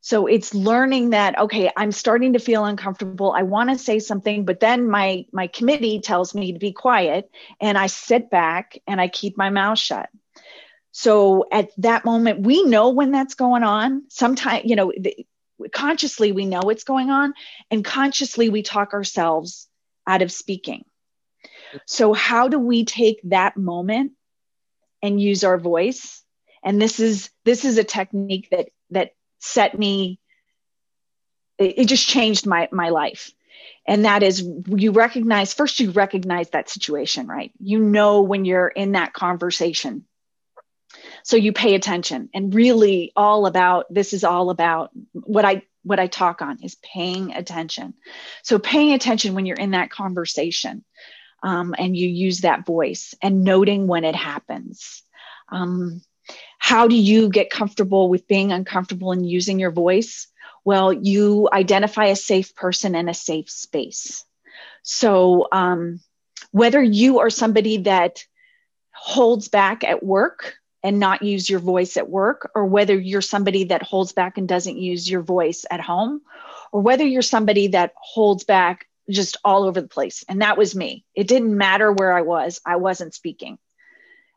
so 0.00 0.26
it's 0.26 0.54
learning 0.54 1.10
that 1.10 1.38
okay, 1.38 1.70
I'm 1.76 1.92
starting 1.92 2.34
to 2.34 2.38
feel 2.38 2.64
uncomfortable. 2.64 3.32
I 3.32 3.42
want 3.42 3.70
to 3.70 3.78
say 3.78 3.98
something, 3.98 4.44
but 4.44 4.60
then 4.60 4.88
my 4.88 5.26
my 5.32 5.48
committee 5.48 6.00
tells 6.00 6.34
me 6.34 6.52
to 6.52 6.58
be 6.58 6.72
quiet 6.72 7.30
and 7.60 7.76
I 7.76 7.88
sit 7.88 8.30
back 8.30 8.78
and 8.86 9.00
I 9.00 9.08
keep 9.08 9.36
my 9.36 9.50
mouth 9.50 9.78
shut. 9.78 10.08
So 10.92 11.46
at 11.50 11.70
that 11.78 12.04
moment 12.04 12.40
we 12.40 12.62
know 12.62 12.90
when 12.90 13.10
that's 13.10 13.34
going 13.34 13.64
on. 13.64 14.04
Sometimes, 14.08 14.64
you 14.64 14.76
know, 14.76 14.92
consciously 15.72 16.32
we 16.32 16.46
know 16.46 16.60
what's 16.62 16.84
going 16.84 17.10
on 17.10 17.34
and 17.70 17.84
consciously 17.84 18.48
we 18.48 18.62
talk 18.62 18.92
ourselves 18.92 19.68
out 20.06 20.22
of 20.22 20.32
speaking. 20.32 20.84
So 21.86 22.12
how 22.12 22.48
do 22.48 22.58
we 22.58 22.84
take 22.84 23.20
that 23.24 23.56
moment 23.56 24.12
and 25.02 25.20
use 25.20 25.44
our 25.44 25.58
voice? 25.58 26.22
And 26.62 26.80
this 26.80 26.98
is 26.98 27.30
this 27.44 27.64
is 27.64 27.78
a 27.78 27.84
technique 27.84 28.48
that 28.50 28.68
that 28.90 29.12
set 29.38 29.78
me 29.78 30.18
it, 31.58 31.78
it 31.78 31.84
just 31.86 32.08
changed 32.08 32.46
my 32.46 32.68
my 32.72 32.88
life 32.88 33.32
and 33.86 34.04
that 34.04 34.22
is 34.22 34.46
you 34.66 34.92
recognize 34.92 35.54
first 35.54 35.80
you 35.80 35.90
recognize 35.90 36.50
that 36.50 36.68
situation 36.68 37.26
right 37.26 37.52
you 37.60 37.78
know 37.78 38.22
when 38.22 38.44
you're 38.44 38.68
in 38.68 38.92
that 38.92 39.12
conversation 39.12 40.04
so 41.22 41.36
you 41.36 41.52
pay 41.52 41.74
attention 41.74 42.28
and 42.34 42.54
really 42.54 43.12
all 43.16 43.46
about 43.46 43.86
this 43.90 44.12
is 44.12 44.24
all 44.24 44.50
about 44.50 44.90
what 45.12 45.44
i 45.44 45.62
what 45.82 45.98
i 46.00 46.06
talk 46.06 46.42
on 46.42 46.58
is 46.62 46.76
paying 46.76 47.32
attention. 47.32 47.94
So 48.42 48.58
paying 48.58 48.92
attention 48.92 49.34
when 49.34 49.46
you're 49.46 49.56
in 49.56 49.70
that 49.72 49.90
conversation 49.90 50.84
um, 51.42 51.74
and 51.78 51.96
you 51.96 52.08
use 52.08 52.40
that 52.40 52.66
voice 52.66 53.14
and 53.22 53.44
noting 53.44 53.86
when 53.86 54.04
it 54.04 54.14
happens. 54.14 55.02
Um, 55.50 56.02
how 56.58 56.88
do 56.88 56.96
you 56.96 57.30
get 57.30 57.50
comfortable 57.50 58.08
with 58.10 58.28
being 58.28 58.52
uncomfortable 58.52 59.12
and 59.12 59.28
using 59.28 59.58
your 59.58 59.70
voice? 59.70 60.26
Well, 60.64 60.92
you 60.92 61.48
identify 61.50 62.06
a 62.06 62.16
safe 62.16 62.54
person 62.54 62.94
and 62.94 63.08
a 63.08 63.14
safe 63.14 63.48
space. 63.48 64.24
So, 64.82 65.48
um, 65.52 66.00
whether 66.50 66.82
you 66.82 67.20
are 67.20 67.30
somebody 67.30 67.78
that 67.78 68.24
holds 68.90 69.48
back 69.48 69.84
at 69.84 70.02
work 70.02 70.57
and 70.82 71.00
not 71.00 71.22
use 71.22 71.50
your 71.50 71.60
voice 71.60 71.96
at 71.96 72.08
work, 72.08 72.50
or 72.54 72.64
whether 72.64 72.98
you're 72.98 73.20
somebody 73.20 73.64
that 73.64 73.82
holds 73.82 74.12
back 74.12 74.38
and 74.38 74.48
doesn't 74.48 74.78
use 74.78 75.10
your 75.10 75.22
voice 75.22 75.64
at 75.70 75.80
home, 75.80 76.20
or 76.72 76.80
whether 76.80 77.04
you're 77.04 77.22
somebody 77.22 77.68
that 77.68 77.92
holds 77.96 78.44
back 78.44 78.86
just 79.10 79.36
all 79.44 79.64
over 79.64 79.80
the 79.80 79.88
place. 79.88 80.24
And 80.28 80.42
that 80.42 80.58
was 80.58 80.76
me. 80.76 81.04
It 81.14 81.28
didn't 81.28 81.56
matter 81.56 81.92
where 81.92 82.16
I 82.16 82.22
was, 82.22 82.60
I 82.64 82.76
wasn't 82.76 83.14
speaking. 83.14 83.58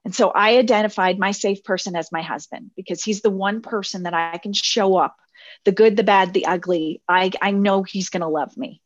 And 0.03 0.15
so 0.15 0.29
I 0.29 0.57
identified 0.57 1.19
my 1.19 1.31
safe 1.31 1.63
person 1.63 1.95
as 1.95 2.11
my 2.11 2.21
husband 2.21 2.71
because 2.75 3.03
he's 3.03 3.21
the 3.21 3.29
one 3.29 3.61
person 3.61 4.03
that 4.03 4.13
I 4.13 4.37
can 4.39 4.53
show 4.53 4.97
up 4.97 5.15
the 5.63 5.71
good, 5.71 5.95
the 5.95 6.03
bad, 6.03 6.33
the 6.33 6.47
ugly. 6.47 7.01
I, 7.07 7.31
I 7.41 7.51
know 7.51 7.83
he's 7.83 8.09
going 8.09 8.21
to 8.21 8.27
love 8.27 8.55
me. 8.57 8.81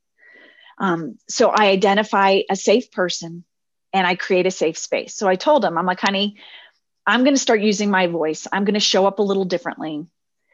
Um, 0.77 1.17
so 1.29 1.49
I 1.49 1.67
identify 1.67 2.41
a 2.49 2.55
safe 2.55 2.91
person 2.91 3.45
and 3.93 4.05
I 4.05 4.15
create 4.15 4.45
a 4.45 4.51
safe 4.51 4.77
space. 4.77 5.15
So 5.15 5.27
I 5.27 5.35
told 5.35 5.63
him, 5.63 5.77
I'm 5.77 5.85
like, 5.85 6.01
honey, 6.01 6.37
I'm 7.07 7.23
going 7.23 7.35
to 7.35 7.41
start 7.41 7.61
using 7.61 7.89
my 7.89 8.07
voice. 8.07 8.47
I'm 8.51 8.65
going 8.65 8.73
to 8.75 8.79
show 8.79 9.05
up 9.05 9.19
a 9.19 9.23
little 9.23 9.45
differently. 9.45 10.05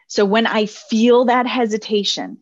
So 0.08 0.25
when 0.25 0.46
I 0.46 0.65
feel 0.65 1.25
that 1.25 1.48
hesitation, 1.48 2.39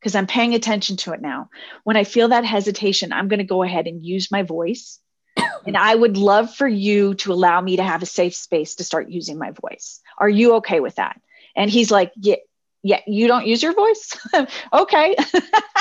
because 0.00 0.14
I'm 0.14 0.26
paying 0.26 0.54
attention 0.54 0.96
to 0.98 1.12
it 1.12 1.20
now, 1.20 1.50
when 1.84 1.96
I 1.96 2.04
feel 2.04 2.28
that 2.28 2.44
hesitation, 2.44 3.12
I'm 3.12 3.28
going 3.28 3.38
to 3.38 3.44
go 3.44 3.62
ahead 3.62 3.86
and 3.86 4.04
use 4.04 4.30
my 4.30 4.42
voice. 4.42 4.98
and 5.66 5.76
I 5.76 5.94
would 5.94 6.16
love 6.16 6.54
for 6.54 6.66
you 6.66 7.14
to 7.14 7.32
allow 7.32 7.60
me 7.60 7.76
to 7.76 7.82
have 7.82 8.02
a 8.02 8.06
safe 8.06 8.34
space 8.34 8.76
to 8.76 8.84
start 8.84 9.08
using 9.08 9.38
my 9.38 9.52
voice. 9.52 10.00
Are 10.18 10.28
you 10.28 10.54
okay 10.56 10.80
with 10.80 10.96
that? 10.96 11.20
And 11.54 11.70
he's 11.70 11.90
like, 11.90 12.12
yeah, 12.16 12.36
yeah, 12.82 13.00
you 13.06 13.26
don't 13.26 13.46
use 13.46 13.62
your 13.62 13.74
voice? 13.74 14.16
okay. 14.72 15.16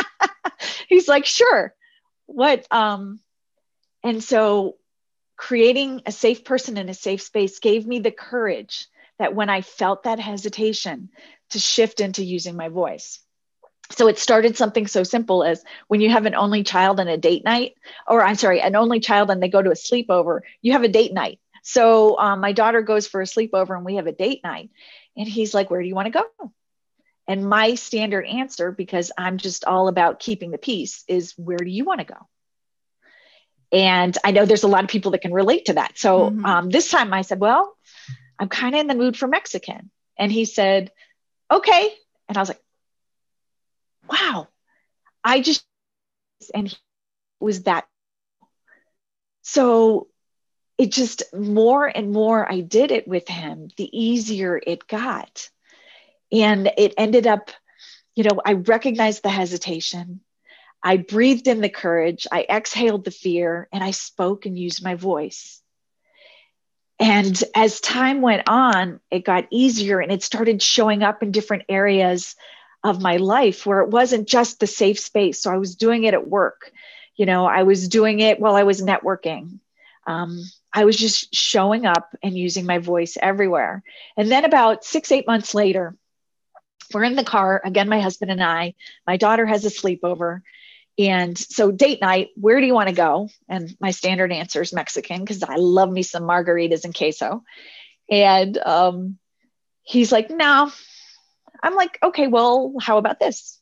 He's 0.90 1.08
like, 1.08 1.26
sure. 1.26 1.74
What? 2.26 2.66
Um, 2.72 3.20
and 4.04 4.24
so 4.24 4.76
creating 5.38 6.02
a 6.06 6.12
safe 6.12 6.44
person 6.44 6.78
in 6.78 6.90
a 6.90 6.94
safe 6.94 7.22
space 7.22 7.60
gave 7.60 7.88
me 7.88 8.00
the 8.00 8.12
courage 8.12 8.88
that 9.20 9.36
when 9.36 9.50
I 9.50 9.62
felt 9.62 10.04
that 10.04 10.20
hesitation 10.20 11.10
to 11.52 11.60
shift 11.60 12.02
into 12.02 12.24
using 12.24 12.56
my 12.56 12.70
voice. 12.70 13.20
So 13.92 14.08
it 14.08 14.20
started 14.20 14.58
something 14.58 14.86
so 14.88 15.04
simple 15.04 15.44
as 15.44 15.64
when 15.88 16.02
you 16.02 16.10
have 16.10 16.26
an 16.26 16.36
only 16.36 16.64
child 16.64 17.00
and 17.00 17.10
a 17.10 17.18
date 17.18 17.46
night, 17.46 17.76
or 18.06 18.22
I'm 18.22 18.36
sorry, 18.36 18.60
an 18.60 18.76
only 18.76 19.00
child 19.00 19.30
and 19.30 19.42
they 19.42 19.48
go 19.48 19.62
to 19.62 19.72
a 19.72 19.76
sleepover, 19.76 20.42
you 20.62 20.74
have 20.74 20.84
a 20.84 20.90
date 20.90 21.14
night. 21.14 21.40
So 21.64 22.18
um, 22.20 22.42
my 22.42 22.52
daughter 22.52 22.82
goes 22.82 23.08
for 23.08 23.22
a 23.22 23.26
sleepover 23.26 23.76
and 23.76 23.86
we 23.86 23.96
have 23.96 24.08
a 24.08 24.12
date 24.12 24.42
night. 24.44 24.72
And 25.16 25.28
he's 25.28 25.54
like, 25.54 25.70
Where 25.70 25.82
do 25.82 25.88
you 25.88 25.96
want 25.96 26.08
to 26.08 26.24
go? 26.40 26.52
And 27.28 27.50
my 27.50 27.76
standard 27.76 28.26
answer, 28.26 28.72
because 28.72 29.12
I'm 29.18 29.38
just 29.38 29.66
all 29.66 29.88
about 29.88 30.20
keeping 30.20 30.52
the 30.52 30.58
peace, 30.58 31.04
is 31.08 31.34
where 31.38 31.58
do 31.58 31.70
you 31.70 31.84
want 31.84 32.00
to 32.00 32.06
go? 32.06 32.28
And 33.72 34.18
I 34.24 34.32
know 34.32 34.46
there's 34.46 34.64
a 34.64 34.68
lot 34.68 34.84
of 34.84 34.90
people 34.90 35.12
that 35.12 35.22
can 35.22 35.34
relate 35.34 35.66
to 35.66 35.74
that. 35.74 35.98
So 35.98 36.30
mm-hmm. 36.30 36.46
um, 36.46 36.70
this 36.70 36.90
time 36.90 37.14
I 37.14 37.22
said, 37.22 37.40
Well, 37.40 37.76
I'm 38.40 38.50
kind 38.50 38.76
of 38.76 38.82
in 38.82 38.88
the 38.88 38.96
mood 38.96 39.18
for 39.18 39.28
Mexican. 39.28 39.92
And 40.18 40.32
he 40.32 40.46
said, 40.46 40.92
Okay. 41.52 41.94
And 42.30 42.38
I 42.38 42.42
was 42.42 42.50
like, 42.50 42.62
Wow. 44.10 44.48
I 45.24 45.42
just, 45.42 45.66
and 46.54 46.68
he 46.68 46.78
was 47.40 47.64
that. 47.64 47.88
So 49.42 50.08
it 50.78 50.92
just 50.92 51.24
more 51.34 51.86
and 51.86 52.12
more 52.12 52.50
I 52.50 52.62
did 52.62 52.92
it 52.92 53.08
with 53.08 53.28
him, 53.28 53.70
the 53.78 53.90
easier 53.98 54.60
it 54.66 54.88
got. 54.88 55.50
And 56.32 56.72
it 56.78 56.94
ended 56.98 57.26
up, 57.26 57.52
you 58.16 58.24
know, 58.24 58.40
I 58.46 58.54
recognized 58.54 59.24
the 59.24 59.30
hesitation. 59.30 60.22
I 60.84 60.98
breathed 60.98 61.48
in 61.48 61.62
the 61.62 61.70
courage. 61.70 62.28
I 62.32 62.46
exhaled 62.50 63.04
the 63.04 63.12
fear 63.12 63.68
and 63.72 63.84
I 63.84 63.92
spoke 63.92 64.46
and 64.46 64.58
used 64.58 64.84
my 64.84 64.96
voice. 64.96 65.62
And 67.00 67.42
as 67.56 67.80
time 67.80 68.22
went 68.22 68.48
on, 68.50 69.00
it 69.12 69.24
got 69.26 69.48
easier 69.52 70.00
and 70.00 70.12
it 70.12 70.24
started 70.24 70.62
showing 70.62 71.04
up 71.04 71.22
in 71.22 71.32
different 71.32 71.64
areas 71.70 72.36
of 72.84 73.02
my 73.02 73.18
life 73.18 73.66
where 73.66 73.82
it 73.82 73.90
wasn't 73.90 74.28
just 74.28 74.60
the 74.60 74.68
safe 74.68 75.00
space. 75.00 75.42
So 75.42 75.52
I 75.52 75.58
was 75.58 75.76
doing 75.76 76.06
it 76.06 76.14
at 76.14 76.28
work. 76.28 76.72
You 77.16 77.26
know, 77.26 77.46
I 77.46 77.64
was 77.64 77.88
doing 77.88 78.20
it 78.20 78.40
while 78.40 78.56
I 78.56 78.64
was 78.64 78.82
networking. 78.82 79.60
Um, 80.06 80.44
I 80.74 80.86
was 80.86 80.96
just 80.96 81.34
showing 81.36 81.86
up 81.86 82.16
and 82.24 82.38
using 82.38 82.66
my 82.66 82.78
voice 82.78 83.18
everywhere. 83.20 83.84
And 84.16 84.32
then 84.32 84.46
about 84.46 84.86
six, 84.86 85.12
eight 85.12 85.28
months 85.28 85.54
later, 85.54 85.96
we're 86.94 87.04
in 87.04 87.16
the 87.16 87.24
car 87.24 87.62
again 87.64 87.90
my 87.90 88.00
husband 88.00 88.32
and 88.32 88.44
i 88.44 88.74
my 89.06 89.18
daughter 89.18 89.46
has 89.46 89.66
a 89.66 89.70
sleepover 89.70 90.42
and 90.98 91.38
so 91.38 91.72
date 91.72 92.02
night 92.02 92.30
where 92.36 92.60
do 92.60 92.66
you 92.66 92.74
want 92.74 92.90
to 92.90 92.96
go 92.96 93.30
and 93.48 93.76
my 93.80 93.92
standard 93.92 94.32
answer 94.32 94.62
is 94.62 94.74
mexican 94.74 95.20
because 95.20 95.44
i 95.44 95.56
love 95.56 95.92
me 95.92 96.04
some 96.04 96.24
margaritas 96.24 96.86
and 96.86 96.96
queso 96.96 97.44
and 98.10 98.58
um, 98.58 99.18
he's 99.84 100.12
like 100.12 100.30
no 100.30 100.72
i'm 101.64 101.76
like 101.76 101.98
okay 102.02 102.28
well 102.28 102.74
how 102.82 102.98
about 102.98 103.20
this 103.20 103.60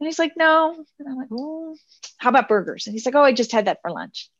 and 0.00 0.06
he's 0.06 0.18
like 0.18 0.32
no 0.36 0.84
and 0.98 1.08
i'm 1.08 1.16
like 1.16 1.28
oh 1.32 1.76
how 2.18 2.30
about 2.30 2.48
burgers 2.48 2.86
and 2.86 2.94
he's 2.94 3.06
like 3.06 3.14
oh 3.14 3.22
i 3.22 3.32
just 3.32 3.52
had 3.52 3.66
that 3.66 3.80
for 3.82 3.90
lunch 3.90 4.30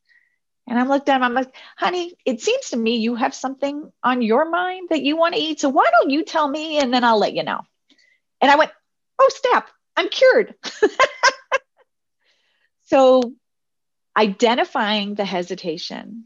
and 0.69 0.79
I'm 0.79 0.89
looked 0.89 1.09
at 1.09 1.17
him, 1.17 1.23
I'm 1.23 1.35
like, 1.35 1.55
honey, 1.77 2.15
it 2.25 2.41
seems 2.41 2.71
to 2.71 2.77
me 2.77 2.97
you 2.97 3.15
have 3.15 3.35
something 3.35 3.91
on 4.03 4.21
your 4.21 4.51
mind 4.51 4.89
that 4.91 5.03
you 5.03 5.17
want 5.17 5.35
to 5.35 5.41
eat. 5.41 5.61
So 5.61 5.69
why 5.69 5.89
don't 5.93 6.11
you 6.11 6.25
tell 6.25 6.49
me 6.49 6.79
and 6.79 6.93
then 6.93 7.05
I'll 7.05 7.19
let 7.19 7.35
you 7.35 7.45
know? 7.45 7.61
And 8.41 8.51
I 8.51 8.57
went, 8.57 8.73
oh, 9.19 9.31
snap, 9.33 9.69
I'm 9.97 10.09
cured. 10.09 10.55
so 12.87 13.35
identifying 14.17 15.15
the 15.15 15.25
hesitation, 15.25 16.25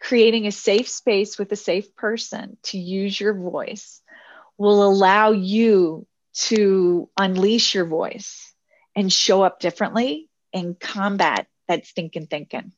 creating 0.00 0.46
a 0.46 0.52
safe 0.52 0.88
space 0.88 1.38
with 1.38 1.50
a 1.52 1.56
safe 1.56 1.94
person 1.96 2.56
to 2.64 2.78
use 2.78 3.18
your 3.18 3.34
voice 3.34 4.02
will 4.58 4.84
allow 4.84 5.30
you 5.30 6.06
to 6.34 7.08
unleash 7.18 7.74
your 7.74 7.86
voice 7.86 8.52
and 8.94 9.12
show 9.12 9.42
up 9.42 9.60
differently 9.60 10.28
and 10.52 10.78
combat 10.78 11.46
that 11.68 11.86
stinking 11.86 12.26
thinking. 12.26 12.72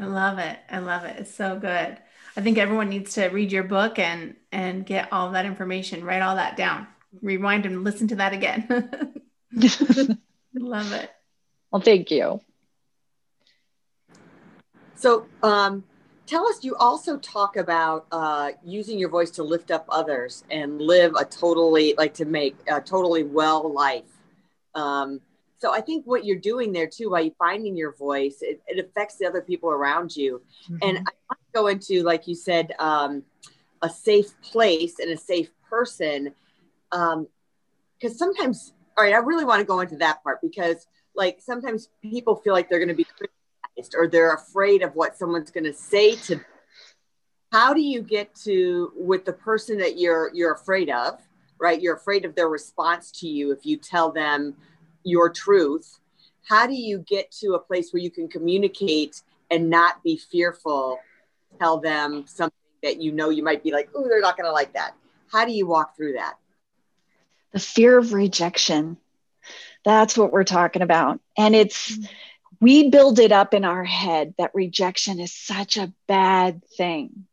I 0.00 0.06
love 0.06 0.38
it. 0.38 0.58
I 0.70 0.78
love 0.78 1.04
it. 1.04 1.16
It's 1.18 1.34
so 1.34 1.58
good. 1.58 1.98
I 2.36 2.40
think 2.40 2.58
everyone 2.58 2.88
needs 2.88 3.14
to 3.14 3.26
read 3.28 3.50
your 3.50 3.64
book 3.64 3.98
and 3.98 4.36
and 4.52 4.86
get 4.86 5.12
all 5.12 5.32
that 5.32 5.46
information, 5.46 6.04
write 6.04 6.22
all 6.22 6.36
that 6.36 6.56
down, 6.56 6.86
rewind 7.20 7.66
and 7.66 7.82
listen 7.82 8.06
to 8.08 8.16
that 8.16 8.32
again. 8.32 9.20
Love 10.60 10.92
it. 10.92 11.10
Well, 11.70 11.80
thank 11.80 12.10
you. 12.10 12.40
So, 14.94 15.26
um, 15.42 15.84
tell 16.26 16.46
us. 16.46 16.62
You 16.62 16.76
also 16.76 17.16
talk 17.16 17.56
about 17.56 18.06
uh, 18.12 18.50
using 18.62 18.98
your 18.98 19.08
voice 19.08 19.30
to 19.32 19.42
lift 19.42 19.70
up 19.70 19.86
others 19.88 20.44
and 20.50 20.78
live 20.80 21.14
a 21.18 21.24
totally 21.24 21.94
like 21.96 22.12
to 22.14 22.26
make 22.26 22.56
a 22.68 22.80
totally 22.80 23.24
well 23.24 23.72
life. 23.72 24.04
Um, 24.74 25.20
so 25.58 25.72
I 25.72 25.80
think 25.80 26.06
what 26.06 26.24
you're 26.24 26.38
doing 26.38 26.72
there 26.72 26.86
too, 26.86 27.10
by 27.10 27.32
finding 27.38 27.76
your 27.76 27.94
voice, 27.94 28.38
it, 28.42 28.60
it 28.66 28.84
affects 28.84 29.16
the 29.16 29.26
other 29.26 29.40
people 29.42 29.70
around 29.70 30.14
you. 30.14 30.42
Mm-hmm. 30.64 30.76
And 30.82 30.98
I 30.98 31.12
want 31.28 31.40
to 31.40 31.52
go 31.54 31.66
into, 31.68 32.02
like 32.02 32.28
you 32.28 32.34
said, 32.34 32.72
um, 32.78 33.22
a 33.82 33.88
safe 33.88 34.38
place 34.42 34.98
and 34.98 35.10
a 35.10 35.16
safe 35.16 35.50
person. 35.68 36.34
Because 36.90 37.16
um, 37.16 37.28
sometimes, 38.14 38.72
all 39.00 39.06
right, 39.06 39.14
I 39.14 39.18
really 39.18 39.46
want 39.46 39.60
to 39.60 39.64
go 39.64 39.80
into 39.80 39.96
that 39.96 40.22
part 40.22 40.42
because, 40.42 40.86
like, 41.14 41.38
sometimes 41.40 41.88
people 42.02 42.36
feel 42.36 42.52
like 42.52 42.68
they're 42.68 42.78
going 42.78 42.88
to 42.88 42.94
be 42.94 43.06
criticized 43.06 43.94
or 43.96 44.06
they're 44.06 44.34
afraid 44.34 44.82
of 44.82 44.94
what 44.94 45.16
someone's 45.16 45.50
going 45.50 45.64
to 45.64 45.72
say 45.72 46.16
to 46.16 46.34
them. 46.34 46.44
How 47.50 47.72
do 47.72 47.80
you 47.80 48.02
get 48.02 48.34
to 48.44 48.92
with 48.94 49.24
the 49.24 49.32
person 49.32 49.78
that 49.78 49.98
you're 49.98 50.30
you're 50.34 50.52
afraid 50.52 50.90
of, 50.90 51.18
right? 51.58 51.80
You're 51.80 51.96
afraid 51.96 52.26
of 52.26 52.34
their 52.34 52.48
response 52.48 53.10
to 53.20 53.26
you 53.26 53.52
if 53.52 53.64
you 53.64 53.78
tell 53.78 54.12
them 54.12 54.54
your 55.02 55.30
truth 55.30 55.98
how 56.48 56.66
do 56.66 56.74
you 56.74 56.98
get 56.98 57.30
to 57.30 57.54
a 57.54 57.58
place 57.58 57.92
where 57.92 58.02
you 58.02 58.10
can 58.10 58.28
communicate 58.28 59.22
and 59.50 59.70
not 59.70 60.02
be 60.02 60.16
fearful 60.16 60.98
tell 61.58 61.78
them 61.78 62.24
something 62.26 62.56
that 62.82 63.00
you 63.00 63.12
know 63.12 63.30
you 63.30 63.42
might 63.42 63.62
be 63.62 63.72
like 63.72 63.88
oh 63.94 64.06
they're 64.08 64.20
not 64.20 64.36
going 64.36 64.46
to 64.46 64.52
like 64.52 64.72
that 64.72 64.94
how 65.30 65.44
do 65.44 65.52
you 65.52 65.66
walk 65.66 65.96
through 65.96 66.12
that 66.12 66.34
the 67.52 67.60
fear 67.60 67.98
of 67.98 68.12
rejection 68.12 68.96
That's 69.84 70.16
what 70.16 70.32
we're 70.32 70.44
talking 70.44 70.82
about. 70.82 71.20
And 71.36 71.54
it's, 71.54 71.92
mm-hmm. 71.92 72.04
we 72.60 72.90
build 72.90 73.18
it 73.18 73.32
up 73.32 73.54
in 73.54 73.64
our 73.64 73.84
head 73.84 74.34
that 74.38 74.54
rejection 74.54 75.20
is 75.20 75.32
such 75.32 75.76
a 75.76 75.92
bad 76.06 76.62
thing. 76.76 77.26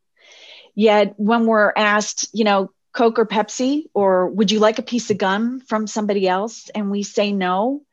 Yet 0.76 1.16
when 1.18 1.46
we're 1.46 1.74
asked, 1.76 2.30
you 2.34 2.44
know, 2.44 2.72
Coke 2.94 3.20
or 3.20 3.26
Pepsi, 3.26 3.86
or 3.94 4.28
would 4.28 4.52
you 4.52 4.60
like 4.60 4.80
a 4.80 4.84
piece 4.84 5.12
of 5.12 5.18
gum 5.18 5.60
from 5.60 5.88
somebody 5.88 6.28
else? 6.28 6.70
And 6.74 6.90
we 6.90 7.04
say 7.04 7.32
no, 7.32 7.84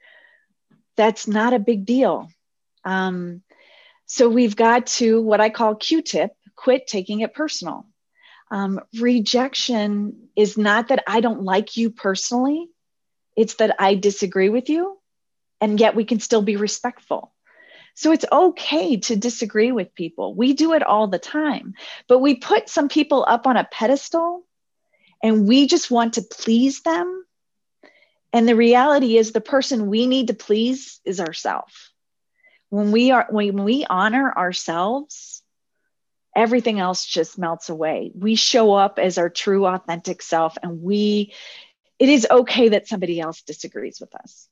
that's 0.96 1.26
not 1.26 1.52
a 1.52 1.58
big 1.58 1.84
deal. 1.84 2.30
Um, 2.84 3.42
so 4.06 4.28
we've 4.28 4.56
got 4.56 4.86
to 4.86 5.20
what 5.20 5.40
I 5.40 5.50
call 5.50 5.74
Q 5.74 6.02
tip 6.02 6.32
quit 6.56 6.86
taking 6.86 7.20
it 7.20 7.34
personal. 7.34 7.86
Um, 8.50 8.80
rejection 9.00 10.28
is 10.36 10.56
not 10.56 10.88
that 10.88 11.02
I 11.06 11.20
don't 11.20 11.42
like 11.42 11.76
you 11.76 11.90
personally, 11.90 12.68
it's 13.36 13.54
that 13.54 13.76
I 13.78 13.94
disagree 13.94 14.48
with 14.48 14.68
you, 14.68 14.98
and 15.60 15.80
yet 15.80 15.96
we 15.96 16.04
can 16.04 16.20
still 16.20 16.42
be 16.42 16.56
respectful. 16.56 17.32
So 17.94 18.10
it's 18.12 18.24
okay 18.30 18.96
to 18.96 19.16
disagree 19.16 19.70
with 19.70 19.94
people. 19.94 20.34
We 20.34 20.52
do 20.52 20.72
it 20.72 20.82
all 20.82 21.06
the 21.06 21.18
time, 21.18 21.74
but 22.08 22.18
we 22.18 22.34
put 22.34 22.68
some 22.68 22.88
people 22.88 23.24
up 23.26 23.46
on 23.46 23.56
a 23.56 23.68
pedestal 23.70 24.44
and 25.22 25.46
we 25.46 25.66
just 25.66 25.90
want 25.90 26.14
to 26.14 26.22
please 26.22 26.82
them. 26.82 27.24
And 28.32 28.48
the 28.48 28.56
reality 28.56 29.16
is, 29.16 29.30
the 29.30 29.40
person 29.40 29.86
we 29.86 30.08
need 30.08 30.26
to 30.26 30.34
please 30.34 31.00
is 31.04 31.20
ourselves. 31.20 31.92
When 32.68 32.90
we 32.90 33.12
are 33.12 33.28
when 33.30 33.62
we 33.62 33.86
honor 33.88 34.32
ourselves, 34.36 35.43
everything 36.34 36.80
else 36.80 37.04
just 37.04 37.38
melts 37.38 37.68
away. 37.68 38.10
We 38.14 38.34
show 38.34 38.74
up 38.74 38.98
as 38.98 39.18
our 39.18 39.28
true, 39.30 39.66
authentic 39.66 40.22
self, 40.22 40.56
and 40.62 40.82
we, 40.82 41.32
it 41.98 42.08
is 42.08 42.26
okay 42.30 42.70
that 42.70 42.88
somebody 42.88 43.20
else 43.20 43.42
disagrees 43.42 44.00
with 44.00 44.14
us. 44.14 44.48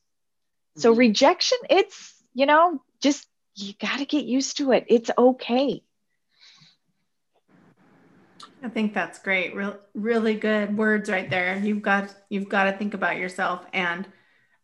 Mm-hmm. 0.73 0.81
So, 0.81 0.93
rejection, 0.95 1.59
it's, 1.69 2.15
you 2.35 2.47
know, 2.47 2.83
just 3.01 3.27
you 3.55 3.75
got 3.81 3.99
to 3.99 4.05
get 4.05 4.25
used 4.25 4.59
to 4.59 4.73
it. 4.73 4.87
It's 4.89 5.11
okay. 5.17 5.83
I 8.63 8.69
think 8.69 8.95
that's 8.95 9.19
great. 9.19 9.55
Real, 9.57 9.79
really 9.93 10.35
good 10.35 10.77
words 10.77 11.11
right 11.11 11.29
there. 11.29 11.59
You've 11.59 11.83
got 11.83 12.15
you've 12.29 12.49
got 12.49 12.65
to 12.65 12.73
think 12.73 12.95
about 12.95 13.17
yourself 13.17 13.67
and 13.73 14.07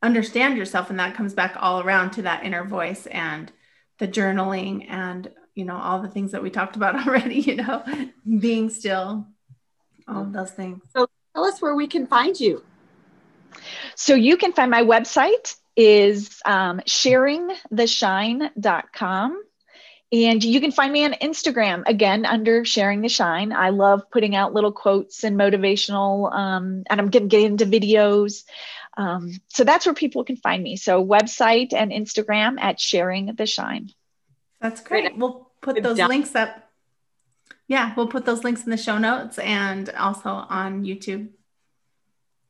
understand 0.03 0.57
yourself, 0.57 0.91
and 0.91 1.01
that 1.01 1.17
comes 1.17 1.35
back 1.35 1.57
all 1.59 1.81
around 1.81 2.13
to 2.13 2.23
that 2.23 2.45
inner 2.45 2.65
voice 2.65 3.07
and 3.07 3.51
the 3.99 4.07
journaling 4.07 4.87
and 4.89 5.31
you 5.59 5.65
know 5.65 5.77
all 5.77 6.01
the 6.01 6.09
things 6.09 6.33
that 6.33 6.43
we 6.43 6.51
talked 6.51 6.77
about 6.77 6.95
already 7.07 7.41
you 7.41 7.57
know 7.57 7.85
being 8.39 8.71
still 8.71 9.27
all 10.07 10.23
of 10.23 10.33
those 10.33 10.53
things 10.53 10.81
so 10.95 11.09
tell 11.35 11.45
us 11.45 11.61
where 11.61 11.75
we 11.75 11.89
can 11.89 12.07
find 12.07 12.39
you 12.39 12.63
so 13.97 14.15
you 14.15 14.37
can 14.37 14.53
find 14.53 14.71
my 14.71 14.85
website 14.85 15.57
is 15.77 16.41
um, 16.45 16.79
sharingtheshine.com 16.81 19.43
and 20.11 20.43
you 20.43 20.59
can 20.61 20.73
find 20.73 20.91
me 20.93 21.05
on 21.05 21.13
Instagram 21.15 21.83
again 21.87 22.25
under 22.25 22.65
Sharing 22.65 23.03
the 23.03 23.11
Shine. 23.11 23.53
I 23.53 23.69
love 23.71 24.11
putting 24.11 24.35
out 24.35 24.55
little 24.55 24.73
quotes 24.73 25.23
and 25.23 25.39
motivational, 25.39 26.33
um, 26.33 26.85
and 26.89 26.99
I'm 26.99 27.11
getting, 27.11 27.29
getting 27.29 27.49
into 27.49 27.67
videos. 27.67 28.45
Um, 28.97 29.33
so 29.49 29.65
that's 29.65 29.85
where 29.85 29.95
people 29.95 30.25
can 30.25 30.37
find 30.37 30.63
me. 30.63 30.77
So 30.77 31.05
website 31.05 31.75
and 31.75 31.93
Instagram 31.93 32.59
at 32.59 32.81
Sharing 32.81 33.35
the 33.35 33.45
Shine. 33.45 33.91
That's 34.61 34.81
great. 34.81 35.17
We'll 35.17 35.48
put 35.61 35.83
those 35.83 35.99
links 35.99 36.35
up. 36.35 36.71
Yeah, 37.67 37.93
we'll 37.97 38.07
put 38.07 38.25
those 38.25 38.45
links 38.45 38.65
in 38.65 38.71
the 38.71 38.77
show 38.77 38.99
notes 38.99 39.39
and 39.39 39.91
also 39.91 40.31
on 40.31 40.85
YouTube. 40.85 41.29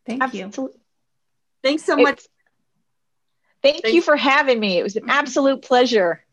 Thank 0.07 0.23
Absolutely. 0.23 0.75
you. 0.75 0.81
Thanks 1.63 1.85
so 1.85 1.97
much. 1.97 2.23
thank 3.63 3.83
Thanks. 3.83 3.93
you 3.93 4.01
for 4.01 4.17
having 4.17 4.61
me. 4.61 4.79
It 4.79 4.83
was 4.83 4.97
an 4.97 5.09
absolute 5.09 5.63
pleasure. 5.63 6.25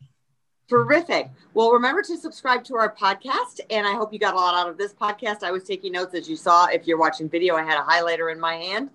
Terrific. 0.68 1.30
Well, 1.54 1.72
remember 1.72 2.02
to 2.02 2.18
subscribe 2.18 2.64
to 2.66 2.76
our 2.76 2.94
podcast. 2.94 3.60
And 3.70 3.86
I 3.86 3.94
hope 3.94 4.12
you 4.12 4.20
got 4.20 4.34
a 4.34 4.38
lot 4.38 4.56
out 4.56 4.70
of 4.70 4.78
this 4.78 4.94
podcast. 4.94 5.44
I 5.44 5.52
was 5.52 5.64
taking 5.64 5.92
notes 5.92 6.16
as 6.16 6.28
you 6.28 6.36
saw. 6.36 6.66
If 6.66 6.88
you're 6.88 6.98
watching 6.98 7.30
video, 7.30 7.56
I 7.56 7.64
had 7.64 7.80
a 7.80 7.84
highlighter 7.84 8.32
in 8.32 8.40
my 8.40 8.56
hand 8.56 8.90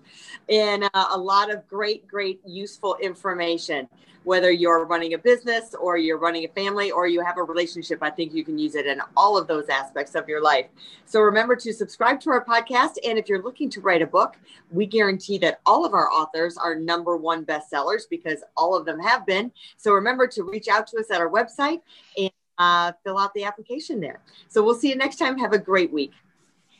and 0.49 0.83
uh, 0.83 1.07
a 1.11 1.17
lot 1.17 1.51
of 1.51 1.67
great, 1.67 2.07
great, 2.07 2.41
useful 2.45 2.97
information. 3.01 3.87
Whether 4.23 4.51
you're 4.51 4.85
running 4.85 5.13
a 5.13 5.17
business 5.17 5.73
or 5.73 5.97
you're 5.97 6.17
running 6.17 6.45
a 6.45 6.47
family 6.49 6.91
or 6.91 7.07
you 7.07 7.23
have 7.23 7.37
a 7.37 7.43
relationship, 7.43 7.99
I 8.01 8.09
think 8.09 8.33
you 8.33 8.43
can 8.43 8.57
use 8.57 8.75
it 8.75 8.85
in 8.85 9.01
all 9.17 9.37
of 9.37 9.47
those 9.47 9.67
aspects 9.69 10.15
of 10.15 10.29
your 10.29 10.41
life. 10.41 10.67
So 11.05 11.21
remember 11.21 11.55
to 11.55 11.73
subscribe 11.73 12.19
to 12.21 12.29
our 12.29 12.45
podcast. 12.45 12.97
And 13.03 13.17
if 13.17 13.27
you're 13.27 13.41
looking 13.41 13.69
to 13.71 13.81
write 13.81 14.01
a 14.01 14.07
book, 14.07 14.37
we 14.69 14.85
guarantee 14.85 15.37
that 15.39 15.59
all 15.65 15.85
of 15.85 15.93
our 15.93 16.09
authors 16.11 16.57
are 16.57 16.75
number 16.75 17.17
one 17.17 17.45
bestsellers 17.45 18.03
because 18.09 18.43
all 18.55 18.75
of 18.75 18.85
them 18.85 18.99
have 18.99 19.25
been. 19.25 19.51
So 19.77 19.91
remember 19.93 20.27
to 20.27 20.43
reach 20.43 20.67
out 20.67 20.87
to 20.87 20.99
us 20.99 21.09
at 21.11 21.19
our 21.19 21.29
website 21.29 21.81
and 22.17 22.31
uh, 22.57 22.91
fill 23.03 23.17
out 23.17 23.33
the 23.33 23.43
application 23.43 23.99
there. 23.99 24.21
So 24.47 24.63
we'll 24.63 24.75
see 24.75 24.89
you 24.89 24.95
next 24.95 25.17
time. 25.17 25.37
Have 25.37 25.53
a 25.53 25.59
great 25.59 25.91
week. 25.91 26.11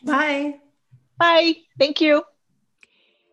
Bye. 0.04 0.60
Bye. 1.18 1.56
Thank 1.80 2.02
you. 2.02 2.24